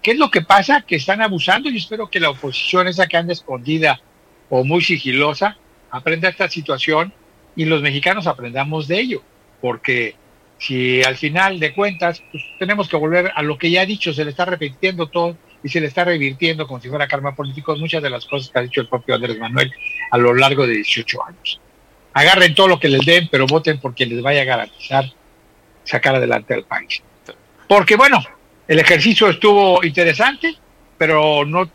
[0.00, 0.82] ¿Qué es lo que pasa?
[0.86, 4.00] Que están abusando y espero que la oposición, esa que anda escondida
[4.48, 5.56] o muy sigilosa,
[5.90, 7.12] aprenda esta situación
[7.56, 9.22] y los mexicanos aprendamos de ello,
[9.60, 10.14] porque
[10.58, 14.12] si al final de cuentas pues, tenemos que volver a lo que ya ha dicho,
[14.12, 17.76] se le está repitiendo todo y se le está revirtiendo como si fuera karma político
[17.76, 19.72] muchas de las cosas que ha dicho el propio Andrés Manuel
[20.10, 21.60] a lo largo de 18 años.
[22.14, 25.04] Agarren todo lo que les den, pero voten porque les vaya a garantizar
[25.84, 27.02] sacar adelante al país.
[27.68, 28.22] Porque bueno,
[28.68, 30.56] el ejercicio estuvo interesante,
[30.98, 31.70] pero no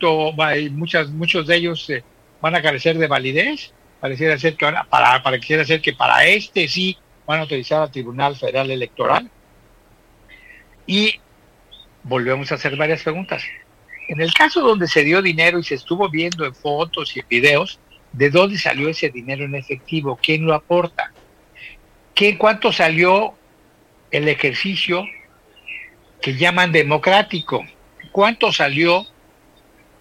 [0.71, 2.03] muchas, muchos de ellos eh,
[2.41, 3.73] van a carecer de validez.
[3.99, 7.91] Pareciera ser que ahora, para, pareciera ser que para este sí van a utilizar al
[7.91, 9.29] Tribunal Federal Electoral.
[10.85, 11.19] Y
[12.03, 13.43] volvemos a hacer varias preguntas.
[14.07, 17.27] En el caso donde se dio dinero y se estuvo viendo en fotos y en
[17.27, 17.79] videos,
[18.13, 20.17] ¿de dónde salió ese dinero en efectivo?
[20.21, 21.11] ¿Quién lo aporta?
[22.13, 23.35] ¿Qué, ¿Cuánto salió
[24.11, 25.05] el ejercicio
[26.21, 27.65] que llaman democrático?
[28.11, 29.05] ¿Cuánto salió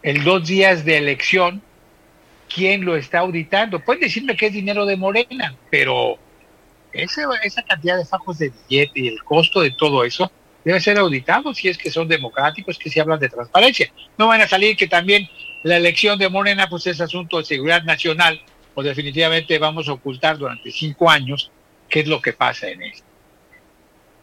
[0.02, 1.60] el dos días de elección?
[2.48, 3.80] ¿Quién lo está auditando?
[3.80, 6.16] Pueden decirme que es dinero de Morena, pero
[6.92, 10.30] esa cantidad de fajos de billete y el costo de todo eso
[10.66, 13.88] debe ser auditado si es que son democráticos, que se hablan de transparencia.
[14.18, 15.28] No van a salir que también
[15.62, 18.42] la elección de Morena pues es asunto de seguridad nacional
[18.74, 21.52] o definitivamente vamos a ocultar durante cinco años
[21.88, 23.06] qué es lo que pasa en esto.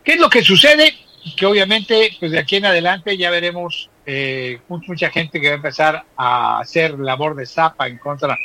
[0.04, 0.94] ¿Qué es lo que sucede?
[1.38, 5.56] Que obviamente pues de aquí en adelante ya veremos eh, mucha gente que va a
[5.56, 8.38] empezar a hacer labor de zapa en contra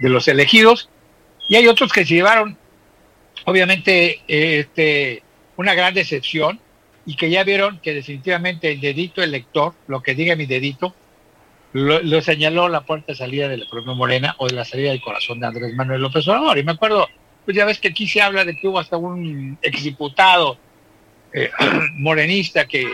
[0.00, 0.88] de los elegidos
[1.46, 2.56] y hay otros que se llevaron
[3.44, 5.22] obviamente este,
[5.58, 6.63] una gran decepción
[7.06, 10.94] y que ya vieron que definitivamente el dedito elector, lo que diga mi dedito,
[11.72, 15.02] lo, señaló la puerta de salida de la propia Morena o de la salida del
[15.02, 16.56] corazón de Andrés Manuel López Obrador.
[16.56, 17.08] Y me acuerdo,
[17.44, 20.56] pues ya ves que aquí se habla de que hubo hasta un exdiputado
[21.32, 21.50] eh,
[21.94, 22.86] morenista que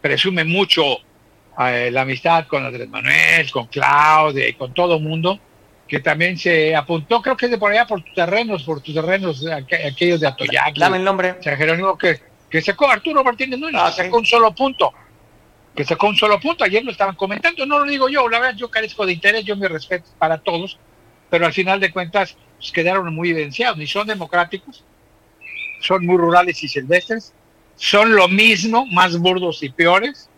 [0.00, 0.82] presume mucho
[1.58, 5.38] eh, la amistad con Andrés Manuel, con Claudia y con todo el mundo,
[5.86, 8.94] que también se apuntó, creo que es de por allá, por tus terrenos, por tus
[8.94, 10.76] terrenos, aquellos de Atoyac.
[10.76, 11.36] Dame el nombre.
[11.42, 12.20] San Jerónimo, que,
[12.50, 14.92] que sacó Arturo Martínez Núñez, ah, sacó un solo punto.
[15.74, 18.56] Que sacó un solo punto, ayer lo estaban comentando, no lo digo yo, la verdad
[18.56, 20.78] yo carezco de interés, yo me respeto para todos,
[21.30, 24.84] pero al final de cuentas pues, quedaron muy evidenciados, ni son democráticos,
[25.80, 27.32] son muy rurales y silvestres,
[27.74, 30.30] son lo mismo, más burdos y peores,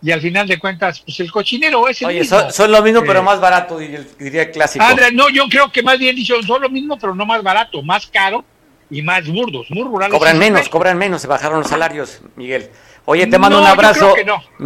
[0.00, 3.22] y al final de cuentas, pues el cochinero es el Oye, Son, lo mismo, pero
[3.22, 4.84] más barato, diría el clásico.
[4.84, 7.82] André, no, yo creo que más bien dicho, son lo mismo, pero no más barato,
[7.82, 8.42] más caro
[8.90, 10.16] y más burdos, muy rurales.
[10.16, 12.70] Cobran menos, cobran menos, se bajaron los salarios, Miguel.
[13.04, 14.14] Oye, te mando un abrazo.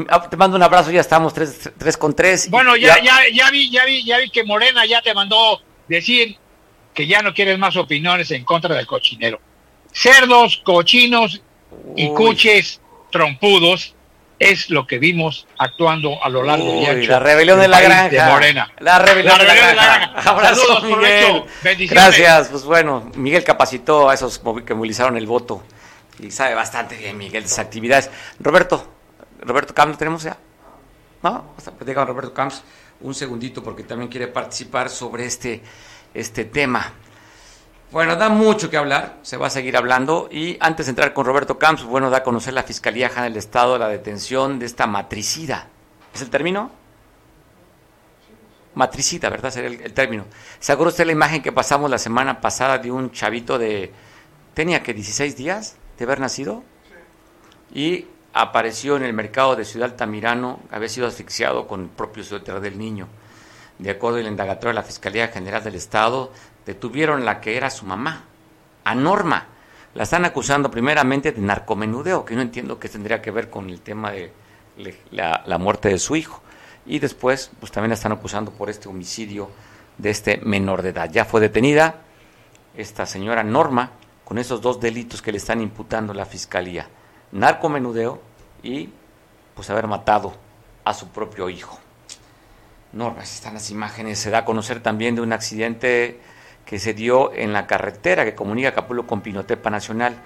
[0.08, 2.50] Ah, te mando un abrazo, ya estamos tres, tres con tres.
[2.50, 6.36] Bueno, ya, ya, ya, vi, ya vi, ya vi que Morena ya te mandó decir
[6.92, 9.40] que ya no quieres más opiniones en contra del cochinero.
[9.92, 11.40] Cerdos, cochinos
[11.96, 13.94] y cuches trompudos
[14.42, 18.28] es lo que vimos actuando a lo largo de la rebelión de la granja.
[18.28, 18.72] Morena.
[18.80, 20.30] la rebelión, de, la granja.
[20.30, 21.44] abrazo Miguel.
[21.88, 22.48] Gracias.
[22.48, 25.62] Pues bueno Miguel capacitó a esos que movilizaron el voto.
[26.18, 28.10] Y sabe bastante bien Miguel de esas actividades.
[28.40, 28.92] Roberto
[29.40, 30.36] Roberto Camps tenemos ya
[31.22, 31.54] no
[31.94, 32.62] con Roberto Camps
[33.00, 35.62] un segundito porque también quiere participar sobre este
[36.14, 36.92] este tema
[37.92, 40.28] bueno, da mucho que hablar, se va a seguir hablando.
[40.32, 43.38] Y antes de entrar con Roberto Camps, bueno, da a conocer la Fiscalía General del
[43.38, 45.68] Estado la detención de esta matricida.
[46.14, 46.70] ¿Es el término?
[48.74, 49.50] Matricida, ¿verdad?
[49.50, 50.24] Sería el, término.
[50.58, 53.92] ¿Se acuerda usted la imagen que pasamos la semana pasada de un chavito de.
[54.54, 56.64] tenía que 16 días de haber nacido?
[57.74, 62.60] Y apareció en el mercado de Ciudad Altamirano, había sido asfixiado con el propio suéter
[62.60, 63.08] del niño.
[63.78, 66.32] De acuerdo al indagatorio de la Fiscalía General del Estado,
[66.66, 68.24] detuvieron la que era su mamá,
[68.84, 69.46] a Norma.
[69.94, 73.80] La están acusando primeramente de narcomenudeo, que no entiendo qué tendría que ver con el
[73.80, 74.32] tema de
[75.10, 76.42] la, muerte de su hijo.
[76.86, 79.50] Y después, pues también la están acusando por este homicidio
[79.98, 81.10] de este menor de edad.
[81.10, 81.96] Ya fue detenida
[82.76, 83.90] esta señora Norma
[84.24, 86.88] con esos dos delitos que le están imputando la fiscalía:
[87.32, 88.20] narcomenudeo
[88.62, 88.88] y
[89.54, 90.34] pues haber matado
[90.84, 91.78] a su propio hijo.
[92.92, 94.18] Norma, están las imágenes.
[94.18, 96.20] Se da a conocer también de un accidente
[96.64, 100.16] que se dio en la carretera que comunica Acapulco con Pinotepa Nacional.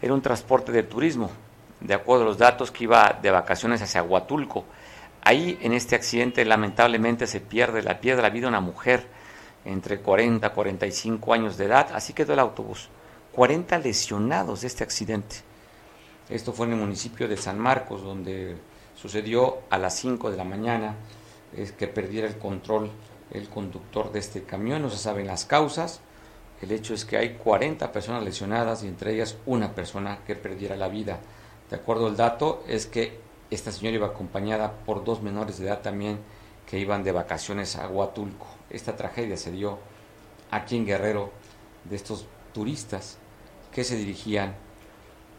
[0.00, 1.30] Era un transporte de turismo,
[1.80, 4.64] de acuerdo a los datos que iba de vacaciones hacia Huatulco.
[5.22, 9.06] Ahí en este accidente lamentablemente se pierde la pierde la vida una mujer
[9.64, 12.88] entre 40 y 45 años de edad, así quedó el autobús.
[13.32, 15.36] 40 lesionados de este accidente.
[16.28, 18.56] Esto fue en el municipio de San Marcos, donde
[18.94, 20.94] sucedió a las 5 de la mañana
[21.56, 22.90] es que perdiera el control
[23.30, 26.00] el conductor de este camión, no se saben las causas.
[26.62, 30.74] El hecho es que hay 40 personas lesionadas y entre ellas una persona que perdiera
[30.74, 31.20] la vida
[31.68, 33.18] De acuerdo al dato, es que
[33.50, 36.18] esta señora iba acompañada por dos menores de edad también
[36.66, 38.46] que iban de vacaciones a Huatulco.
[38.70, 39.78] Esta tragedia se dio
[40.50, 41.32] aquí en Guerrero
[41.84, 43.18] de estos turistas
[43.72, 44.54] que se dirigían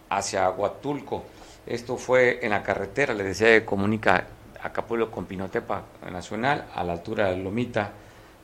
[0.09, 1.23] hacia Huatulco.
[1.65, 4.27] Esto fue en la carretera, le decía que comunica
[4.61, 7.91] Acapulco con Pinotepa Nacional, a la altura de Lomita,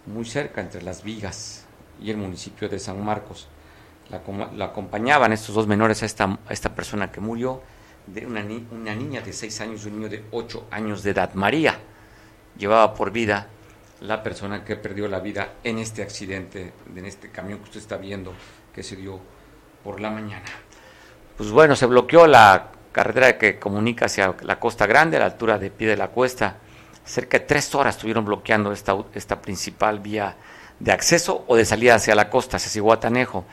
[0.06, 1.66] muy cerca entre las Vigas
[2.02, 3.48] y el municipio de San Marcos.
[4.10, 7.62] La, acompañaban estos dos menores a esta, esta persona que murió,
[8.06, 11.34] de una, una niña de 6 años y un niño de 8 años de edad.
[11.36, 11.80] María
[12.58, 13.48] llevaba por vida
[14.02, 17.98] la persona que perdió la vida en este accidente, en este camión que usted está
[17.98, 18.34] viendo
[18.76, 19.20] que se dio
[19.84, 20.46] por la mañana.
[21.38, 25.60] Pues bueno, se bloqueó la carretera que comunica hacia la Costa Grande, a la altura
[25.60, 26.58] de pie de la cuesta.
[27.04, 30.38] Cerca de tres horas estuvieron bloqueando esta, esta principal vía
[30.80, 33.44] de acceso o de salida hacia la costa, hacia Cihuatanejo.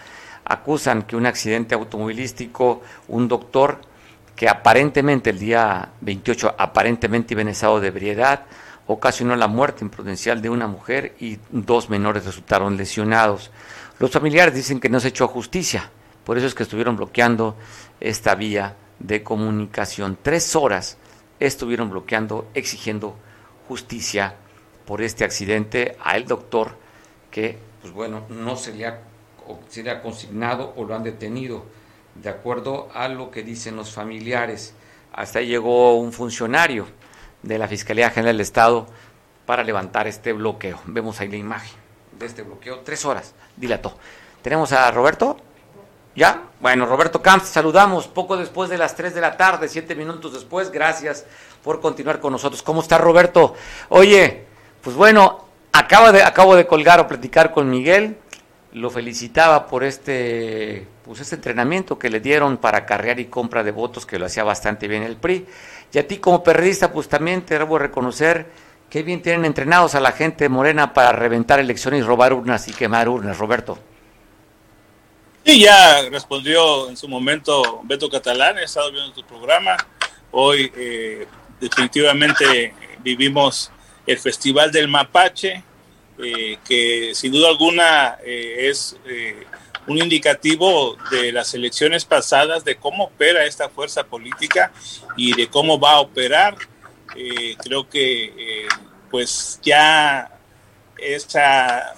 [0.44, 3.80] Acusan que un accidente automovilístico, un doctor
[4.36, 8.46] que aparentemente el día 28 aparentemente iba en de ebriedad,
[8.86, 13.50] ocasionó la muerte imprudencial de una mujer y dos menores resultaron lesionados.
[13.98, 15.90] Los familiares dicen que no se echó justicia,
[16.24, 17.56] por eso es que estuvieron bloqueando
[18.00, 20.16] esta vía de comunicación.
[20.22, 20.96] Tres horas
[21.40, 23.16] estuvieron bloqueando, exigiendo
[23.66, 24.36] justicia
[24.86, 26.76] por este accidente a el doctor
[27.30, 31.64] que, pues bueno, no se le ha consignado o lo han detenido,
[32.14, 34.74] de acuerdo a lo que dicen los familiares.
[35.12, 36.86] Hasta ahí llegó un funcionario
[37.42, 38.86] de la Fiscalía General del Estado
[39.46, 40.80] para levantar este bloqueo.
[40.86, 41.80] Vemos ahí la imagen
[42.20, 43.96] de este bloqueo, tres horas, dilató.
[44.42, 45.36] Tenemos a Roberto.
[46.20, 46.42] ¿Ya?
[46.60, 50.70] Bueno, Roberto Camps, saludamos poco después de las 3 de la tarde, siete minutos después.
[50.70, 51.24] Gracias
[51.64, 52.62] por continuar con nosotros.
[52.62, 53.54] ¿Cómo está Roberto?
[53.88, 54.44] Oye,
[54.82, 58.18] pues bueno, acaba de, acabo de colgar o platicar con Miguel.
[58.74, 63.70] Lo felicitaba por este, pues este entrenamiento que le dieron para carrear y compra de
[63.70, 65.46] votos, que lo hacía bastante bien el PRI.
[65.90, 68.46] Y a ti como periodista, pues también te debo reconocer
[68.90, 73.08] que bien tienen entrenados a la gente morena para reventar elecciones robar urnas y quemar
[73.08, 73.78] urnas, Roberto.
[75.44, 79.74] Sí, ya respondió en su momento Beto Catalán, he estado viendo tu programa.
[80.32, 81.26] Hoy eh,
[81.58, 83.72] definitivamente vivimos
[84.06, 85.64] el Festival del Mapache,
[86.22, 88.96] eh, que sin duda alguna eh, es
[89.86, 94.70] un indicativo de las elecciones pasadas, de cómo opera esta fuerza política
[95.16, 96.54] y de cómo va a operar.
[97.64, 98.68] Creo que
[99.10, 100.30] pues ya
[100.98, 101.94] esa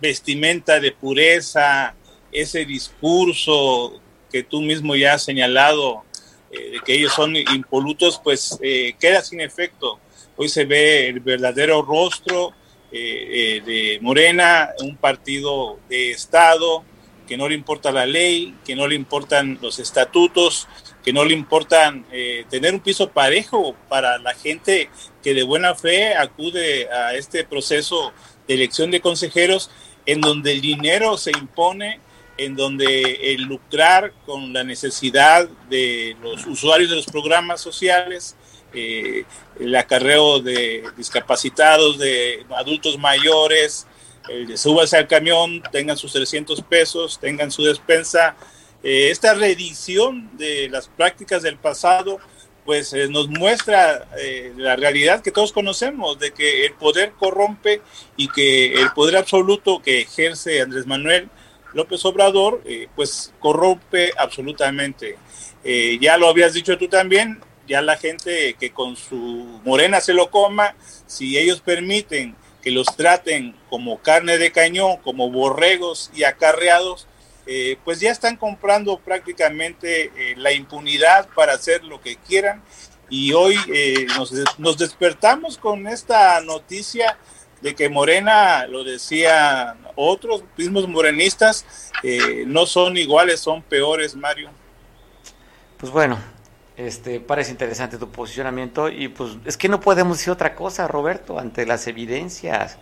[0.00, 1.94] vestimenta de pureza,
[2.40, 6.04] ese discurso que tú mismo ya has señalado,
[6.50, 8.58] eh, de que ellos son impolutos, pues
[8.98, 9.98] queda sin efecto.
[10.36, 12.52] Hoy se ve el verdadero rostro
[12.90, 16.84] de Morena, un partido de Estado,
[17.26, 20.68] que no le importa la ley, que no le importan los estatutos,
[21.04, 24.88] que no le importan eh, tener un piso parejo para la gente
[25.22, 28.12] que de buena fe acude a este proceso
[28.46, 29.70] de elección de consejeros,
[30.06, 32.00] en donde el dinero se impone,
[32.38, 38.36] en donde el lucrar con la necesidad de los usuarios de los programas sociales,
[38.72, 39.24] eh,
[39.58, 43.86] el acarreo de discapacitados, de adultos mayores,
[44.28, 48.36] eh, súbase al camión, tengan sus 300 pesos, tengan su despensa.
[48.82, 52.18] Eh, esta reedición de las prácticas del pasado,
[52.66, 57.80] pues eh, nos muestra eh, la realidad que todos conocemos, de que el poder corrompe
[58.16, 61.30] y que el poder absoluto que ejerce Andrés Manuel
[61.76, 62.62] López Obrador,
[62.96, 65.16] pues corrompe absolutamente.
[66.00, 70.30] ya lo habías dicho tú también, ya la gente que con su morena se lo
[70.30, 70.74] coma,
[71.06, 72.34] si ellos permiten
[72.66, 77.06] que los traten como carne de cañón, como borregos y acarreados,
[77.46, 82.62] eh, pues ya están comprando prácticamente eh, la impunidad para hacer lo que quieran.
[83.08, 84.08] Y hoy eh,
[84.58, 87.16] nos, despertamos con esta noticia
[87.60, 91.92] de que Morena, lo decían otros mismos morenistas,
[92.46, 94.50] no son iguales, son peores, Mario.
[95.78, 96.18] Pues bueno,
[96.76, 101.38] este, parece interesante tu posicionamiento y pues es que no podemos decir otra cosa, Roberto,
[101.38, 102.78] ante las evidencias.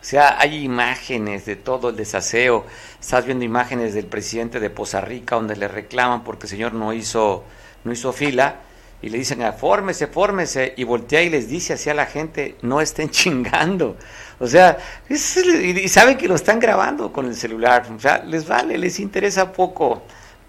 [0.00, 2.64] O sea, hay imágenes de todo el desaseo.
[3.00, 6.92] Estás viendo imágenes del presidente de Poza Rica donde le reclaman porque el señor no
[6.92, 7.44] hizo,
[7.84, 8.60] no hizo fila
[9.00, 12.80] y le dicen, fórmese, fórmese, y voltea y les dice así a la gente, no
[12.80, 13.96] estén chingando.
[14.40, 14.78] O sea,
[15.08, 17.86] y saben que lo están grabando con el celular.
[17.94, 20.02] O sea, les vale, les interesa poco.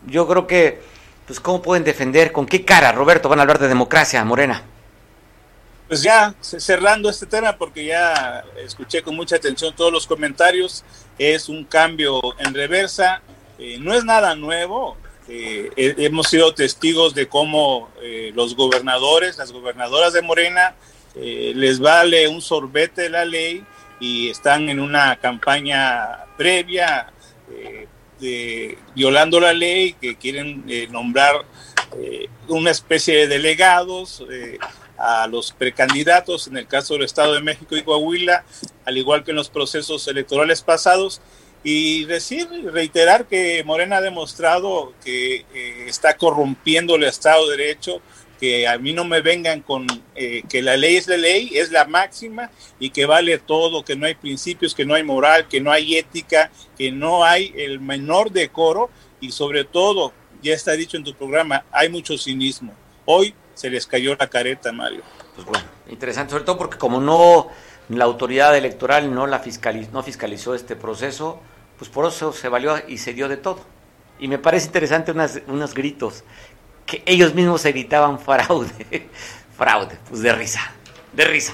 [0.05, 2.31] Yo creo que pues ¿cómo pueden defender?
[2.31, 4.63] ¿Con qué cara, Roberto, van a hablar de democracia, Morena?
[5.87, 10.83] Pues ya, cerrando este tema, porque ya escuché con mucha atención todos los comentarios,
[11.19, 13.21] es un cambio en reversa,
[13.59, 14.97] eh, no es nada nuevo,
[15.31, 20.73] eh, hemos sido testigos de cómo eh, los gobernadores, las gobernadoras de Morena,
[21.15, 23.63] eh, les vale un sorbete la ley
[23.99, 27.11] y están en una campaña previa
[28.19, 31.45] de, violando la ley, que quieren nombrar
[32.47, 34.23] una especie de delegados
[34.97, 38.45] a los precandidatos, en el caso del Estado de México y Coahuila,
[38.85, 41.21] al igual que en los procesos electorales pasados,
[41.63, 48.01] y decir, reiterar que Morena ha demostrado que eh, está corrompiendo el Estado de Derecho,
[48.39, 49.85] que a mí no me vengan con
[50.15, 52.49] eh, que la ley es la ley, es la máxima
[52.79, 55.97] y que vale todo, que no hay principios, que no hay moral, que no hay
[55.97, 58.89] ética, que no hay el menor decoro
[59.19, 62.73] y sobre todo, ya está dicho en tu programa, hay mucho cinismo.
[63.03, 65.01] Hoy se les cayó la careta, Mario.
[65.35, 67.49] Pues bueno, interesante, sobre todo porque como no
[67.89, 71.41] la autoridad electoral no la fiscalizó, no fiscalizó este proceso,
[71.77, 73.59] pues por eso se valió y se dio de todo.
[74.19, 75.13] Y me parece interesante
[75.47, 76.23] unos gritos
[76.85, 78.69] que ellos mismos gritaban fraude,
[79.57, 80.71] fraude, pues de risa,
[81.13, 81.53] de risa.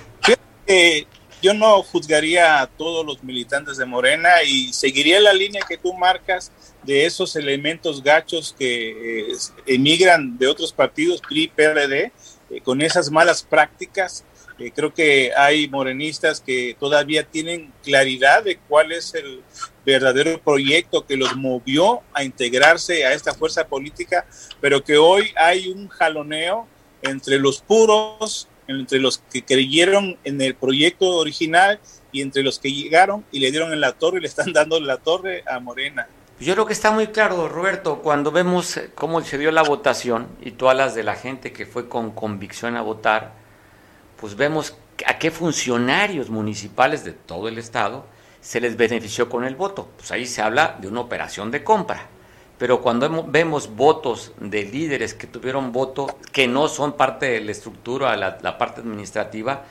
[1.41, 5.93] yo no juzgaría a todos los militantes de Morena y seguiría la línea que tú
[5.93, 6.51] marcas
[6.83, 12.11] de esos elementos gachos que eh, emigran de otros partidos, PRI, PRD,
[12.49, 14.23] eh, con esas malas prácticas
[14.57, 19.41] eh, creo que hay morenistas que todavía tienen claridad de cuál es el
[19.85, 24.25] verdadero proyecto que los movió a integrarse a esta fuerza política,
[24.61, 26.67] pero que hoy hay un jaloneo
[27.01, 31.79] entre los puros, entre los que creyeron en el proyecto original
[32.11, 34.79] y entre los que llegaron y le dieron en la torre y le están dando
[34.79, 36.07] la torre a Morena.
[36.39, 40.51] Yo creo que está muy claro, Roberto, cuando vemos cómo se dio la votación y
[40.51, 43.44] todas las de la gente que fue con convicción a votar,
[44.25, 48.07] pues vemos a qué funcionarios municipales de todo el estado
[48.41, 49.87] se les benefició con el voto.
[49.97, 52.07] Pues ahí se habla de una operación de compra.
[52.57, 57.51] Pero cuando vemos votos de líderes que tuvieron voto que no son parte de la
[57.51, 59.65] estructura, la, la parte administrativa,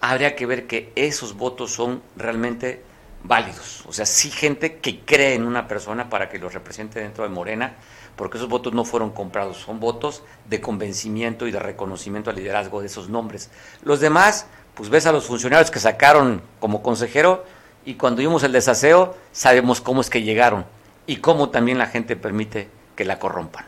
[0.00, 2.82] habría que ver que esos votos son realmente
[3.22, 3.84] válidos.
[3.86, 7.30] O sea, sí gente que cree en una persona para que los represente dentro de
[7.30, 7.76] Morena
[8.20, 12.82] porque esos votos no fueron comprados, son votos de convencimiento y de reconocimiento al liderazgo
[12.82, 13.50] de esos nombres.
[13.82, 14.44] Los demás,
[14.74, 17.46] pues ves a los funcionarios que sacaron como consejero
[17.86, 20.66] y cuando vimos el desaseo sabemos cómo es que llegaron
[21.06, 23.64] y cómo también la gente permite que la corrompan.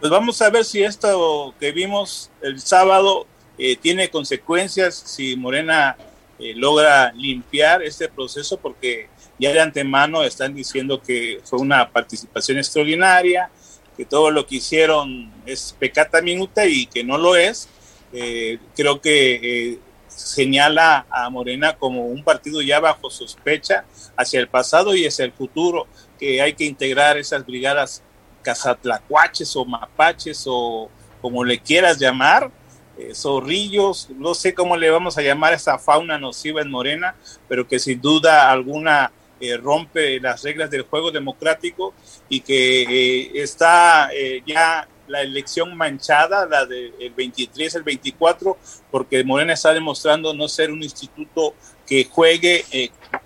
[0.00, 3.28] Pues vamos a ver si esto que vimos el sábado
[3.58, 5.96] eh, tiene consecuencias, si Morena
[6.40, 9.08] eh, logra limpiar este proceso, porque
[9.40, 13.50] ya de antemano están diciendo que fue una participación extraordinaria,
[13.96, 17.68] que todo lo que hicieron es pecata minuta y que no lo es.
[18.12, 19.78] Eh, creo que eh,
[20.08, 23.84] señala a Morena como un partido ya bajo sospecha
[24.14, 25.86] hacia el pasado y hacia el futuro,
[26.18, 28.02] que hay que integrar esas brigadas
[28.42, 30.90] cazatlacuaches o mapaches o
[31.22, 32.50] como le quieras llamar,
[32.98, 37.14] eh, zorrillos, no sé cómo le vamos a llamar a esa fauna nociva en Morena,
[37.48, 41.94] pero que sin duda alguna eh, rompe las reglas del juego democrático
[42.28, 48.56] y que eh, está eh, ya la elección manchada, la del 23, el 24,
[48.90, 51.54] porque Morena está demostrando no ser un instituto
[51.84, 52.64] que juegue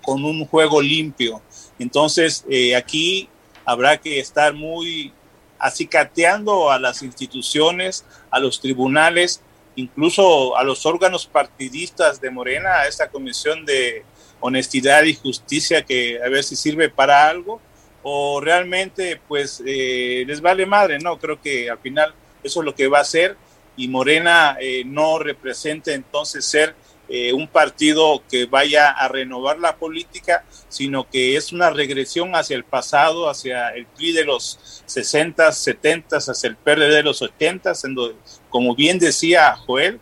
[0.01, 1.43] con un juego limpio.
[1.77, 2.43] Entonces,
[2.75, 3.29] aquí
[3.65, 5.13] habrá que estar muy
[5.59, 9.41] acicateando a las instituciones, a los tribunales,
[9.75, 14.03] incluso a los órganos partidistas de Morena, a esta comisión de
[14.45, 17.59] honestidad y justicia que a ver si sirve para algo
[18.03, 22.13] o realmente pues eh, les vale madre, no, creo que al final
[22.43, 23.35] eso es lo que va a ser
[23.75, 26.75] y Morena eh, no representa entonces ser
[27.09, 32.55] eh, un partido que vaya a renovar la política, sino que es una regresión hacia
[32.55, 37.73] el pasado, hacia el PRI de los 60, 70, hacia el PRD de los 80,
[37.83, 38.15] en donde,
[38.49, 39.99] como bien decía Joel,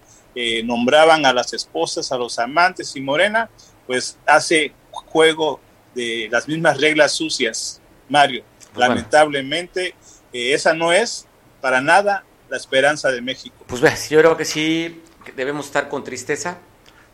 [0.63, 3.49] nombraban a las esposas, a los amantes y Morena
[3.87, 5.59] pues hace juego
[5.95, 8.43] de las mismas reglas sucias, Mario.
[8.75, 9.95] Lamentablemente,
[10.33, 11.27] eh, esa no es
[11.61, 13.55] para nada la esperanza de México.
[13.67, 15.01] Pues ves, yo creo que sí
[15.35, 16.57] debemos estar con tristeza,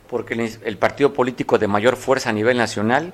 [0.09, 3.13] porque el, partido político de mayor fuerza a nivel nacional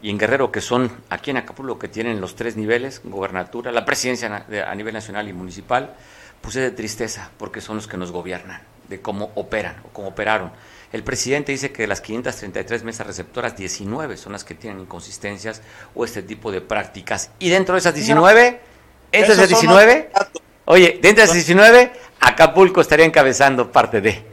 [0.00, 3.84] y en Guerrero, que son aquí en Acapulco, que tienen los tres niveles, gobernatura, la
[3.84, 5.94] presidencia a nivel nacional y municipal,
[6.40, 10.08] pues es de tristeza, porque son los que nos gobiernan, de cómo operan o cómo
[10.08, 10.52] operaron.
[10.92, 15.60] El presidente dice que de las 533 mesas receptoras, 19 son las que tienen inconsistencias
[15.94, 17.30] o este tipo de prácticas.
[17.38, 18.60] Y dentro de esas 19,
[19.12, 20.10] dentro de esas 19,
[20.64, 24.24] oye, dentro de esas 19, Acapulco estaría encabezando parte de.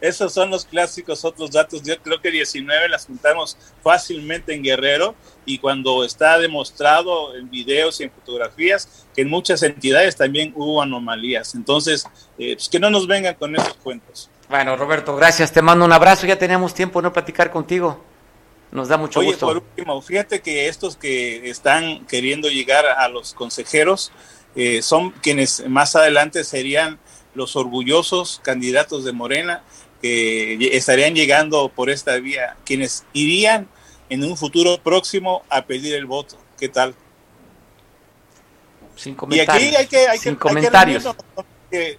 [0.00, 1.82] esos son los clásicos otros datos.
[1.82, 5.14] Yo creo que 19 las juntamos fácilmente en Guerrero
[5.46, 10.82] y cuando está demostrado en videos y en fotografías que en muchas entidades también hubo
[10.82, 11.54] anomalías.
[11.54, 12.04] Entonces,
[12.38, 14.28] eh, pues que no nos vengan con esos cuentos.
[14.48, 15.52] Bueno, Roberto, gracias.
[15.52, 16.26] Te mando un abrazo.
[16.26, 18.02] Ya teníamos tiempo de no platicar contigo.
[18.70, 19.46] Nos da mucho Oye, gusto.
[19.46, 24.10] por último, fíjate que estos que están queriendo llegar a los consejeros
[24.56, 26.98] eh, son quienes más adelante serían
[27.34, 29.62] los orgullosos candidatos de Morena
[30.02, 33.68] que estarían llegando por esta vía, quienes irían
[34.08, 36.36] en un futuro próximo a pedir el voto.
[36.58, 36.94] ¿Qué tal?
[38.96, 39.66] Sin Y comentarios.
[39.68, 41.06] aquí hay que, hay Sin que, comentarios.
[41.06, 41.14] Hay
[41.70, 41.98] que,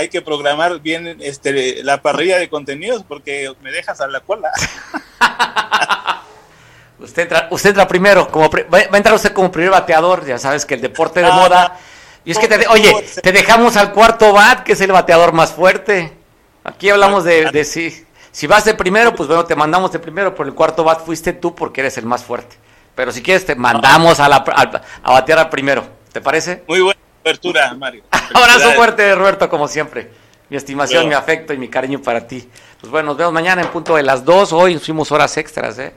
[0.00, 4.50] hay que- programar bien este, la parrilla de contenidos porque me dejas a la cola.
[6.98, 10.66] Usted entra, usted entra primero, como va a entrar usted como primer bateador, ya sabes
[10.66, 11.76] que el deporte de Ah, moda.
[12.26, 15.52] Y es que te, oye, te dejamos al cuarto bat, que es el bateador más
[15.52, 16.12] fuerte.
[16.62, 20.34] Aquí hablamos de, de si, si vas de primero, pues bueno, te mandamos de primero,
[20.34, 22.56] pero el cuarto bat fuiste tú porque eres el más fuerte.
[22.94, 25.82] Pero si quieres, te mandamos a, la, al- a batear al primero.
[26.12, 26.64] ¿Te parece?
[26.68, 28.04] Muy buena apertura, Mario.
[28.34, 30.10] Abrazo fuerte, Roberto, como siempre.
[30.48, 32.48] Mi estimación, mi afecto y mi cariño para ti.
[32.80, 34.52] Pues bueno, nos vemos mañana en punto de las 2.
[34.52, 35.92] Hoy nos fuimos horas extras, ¿eh?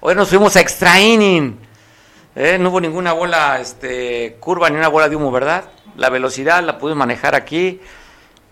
[0.00, 1.58] Hoy nos fuimos a extra inning.
[2.34, 2.56] ¿eh?
[2.58, 5.64] No hubo ninguna bola este, curva ni una bola de humo, ¿verdad?
[5.96, 7.80] La velocidad la pudimos manejar aquí.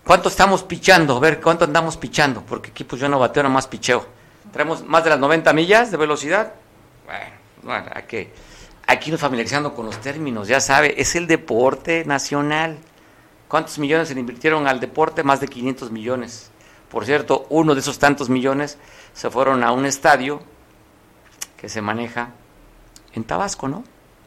[0.03, 1.17] ¿Cuánto estamos pichando?
[1.17, 2.41] A ver, ¿cuánto andamos pichando?
[2.41, 4.05] Porque aquí pues yo no bateo, nada más picheo.
[4.51, 6.53] ¿Traemos más de las 90 millas de velocidad?
[7.05, 7.25] Bueno,
[7.63, 8.31] bueno, hay que,
[8.87, 12.77] hay que irnos familiarizando con los términos, ya sabe, es el deporte nacional.
[13.49, 15.23] ¿Cuántos millones se le invirtieron al deporte?
[15.23, 16.49] Más de 500 millones.
[16.89, 18.77] Por cierto, uno de esos tantos millones
[19.13, 20.41] se fueron a un estadio
[21.57, 22.31] que se maneja
[23.13, 23.83] en Tabasco, ¿no?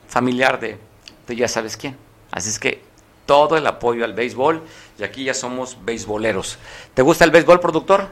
[0.09, 0.79] Familiar de,
[1.27, 1.97] de ya sabes quién.
[2.31, 2.83] Así es que
[3.25, 4.63] todo el apoyo al béisbol
[4.99, 6.59] y aquí ya somos beisboleros.
[6.93, 8.09] ¿Te gusta el béisbol, productor?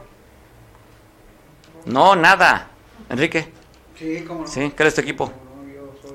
[1.85, 2.69] No, nada.
[3.07, 3.51] Enrique.
[3.97, 4.47] Sí, cómo no.
[4.47, 4.71] ¿Sí?
[4.75, 5.31] ¿Qué eres tu equipo?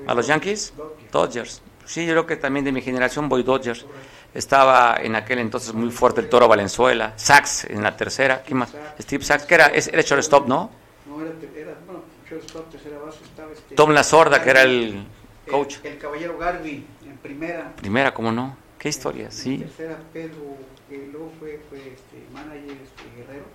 [0.07, 0.73] ¿A los Yankees?
[1.11, 1.61] Dodgers.
[1.85, 3.85] Sí, yo creo que también de mi generación voy Dodgers.
[4.33, 7.13] Estaba en aquel entonces muy fuerte el Toro Valenzuela.
[7.15, 8.41] Sachs en la tercera.
[8.45, 8.73] ¿Quién más?
[8.99, 10.69] Steve Sachs, que era, era shortstop, ¿no?
[11.07, 13.75] No, era, era bueno, shortstop, tercera base, estaba este...
[13.75, 15.05] Tom La Sorda, que era el
[15.49, 15.75] coach.
[15.83, 17.73] El, el caballero Garvey, en primera.
[17.75, 18.57] Primera, ¿cómo no?
[18.77, 19.25] ¿Qué historia?
[19.25, 19.57] En Sí.
[19.59, 20.57] tercera, Pedro,
[20.89, 23.45] que luego fue, fue este, manager este, Guerrero.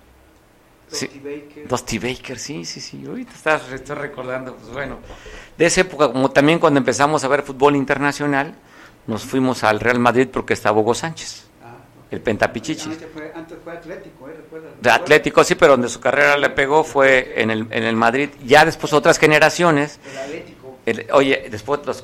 [0.91, 1.07] Sí.
[1.07, 1.67] Dusty Baker.
[1.67, 3.03] Dusty Baker, sí, sí, sí.
[3.07, 4.97] Ahorita estás, estoy recordando, pues bueno.
[5.57, 8.53] De esa época, como también cuando empezamos a ver fútbol internacional,
[9.07, 11.45] nos fuimos al Real Madrid porque estaba Hugo Sánchez,
[12.11, 12.89] el pentapichichi.
[12.91, 14.33] Antes fue, antes fue Atlético, ¿eh?
[14.35, 14.69] ¿Recuerda?
[14.81, 18.29] De Atlético, sí, pero donde su carrera le pegó fue en el, en el Madrid.
[18.45, 20.77] Ya después otras generaciones, El Atlético.
[20.85, 22.03] el- oye, después los,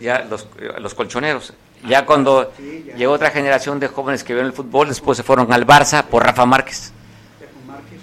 [0.00, 0.46] ya los,
[0.78, 1.54] los colchoneros.
[1.88, 2.94] Ya cuando Sí, ya.
[2.96, 6.22] llegó otra generación de jóvenes que vieron el fútbol, después se fueron al Barça por
[6.24, 6.92] Rafa Márquez.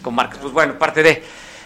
[0.03, 0.15] Con.
[0.15, 1.23] Pues bueno, parte de...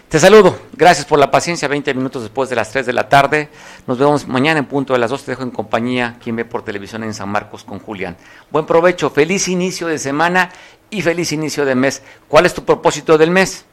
[0.07, 0.57] Te saludo.
[0.71, 1.67] Gracias por la paciencia.
[1.67, 3.49] 20 minutos después de las 3 de la tarde.
[3.85, 5.25] Nos vemos mañana en punto de las 2.
[5.25, 6.15] Te dejo en compañía.
[6.23, 8.15] Quien ve por televisión en San Marcos con Julián.
[8.49, 9.09] Buen provecho.
[9.09, 10.49] Feliz inicio de semana
[10.89, 12.01] y feliz inicio de mes.
[12.29, 13.65] ¿Cuál es tu propósito del mes?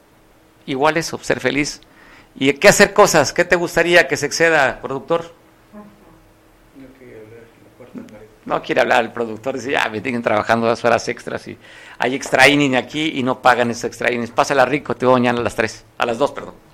[0.67, 1.81] Igual eso, ser feliz.
[2.35, 3.33] ¿Y qué hacer cosas?
[3.33, 5.33] ¿Qué te gustaría que se exceda, productor?
[8.47, 11.57] No quiere hablar el productor, dice, ya me tienen trabajando dos horas extras y
[11.99, 14.11] hay extra aquí y no pagan ese extra.
[14.35, 16.74] Pásala rico, te voy mañana a las 3, a las 2, perdón.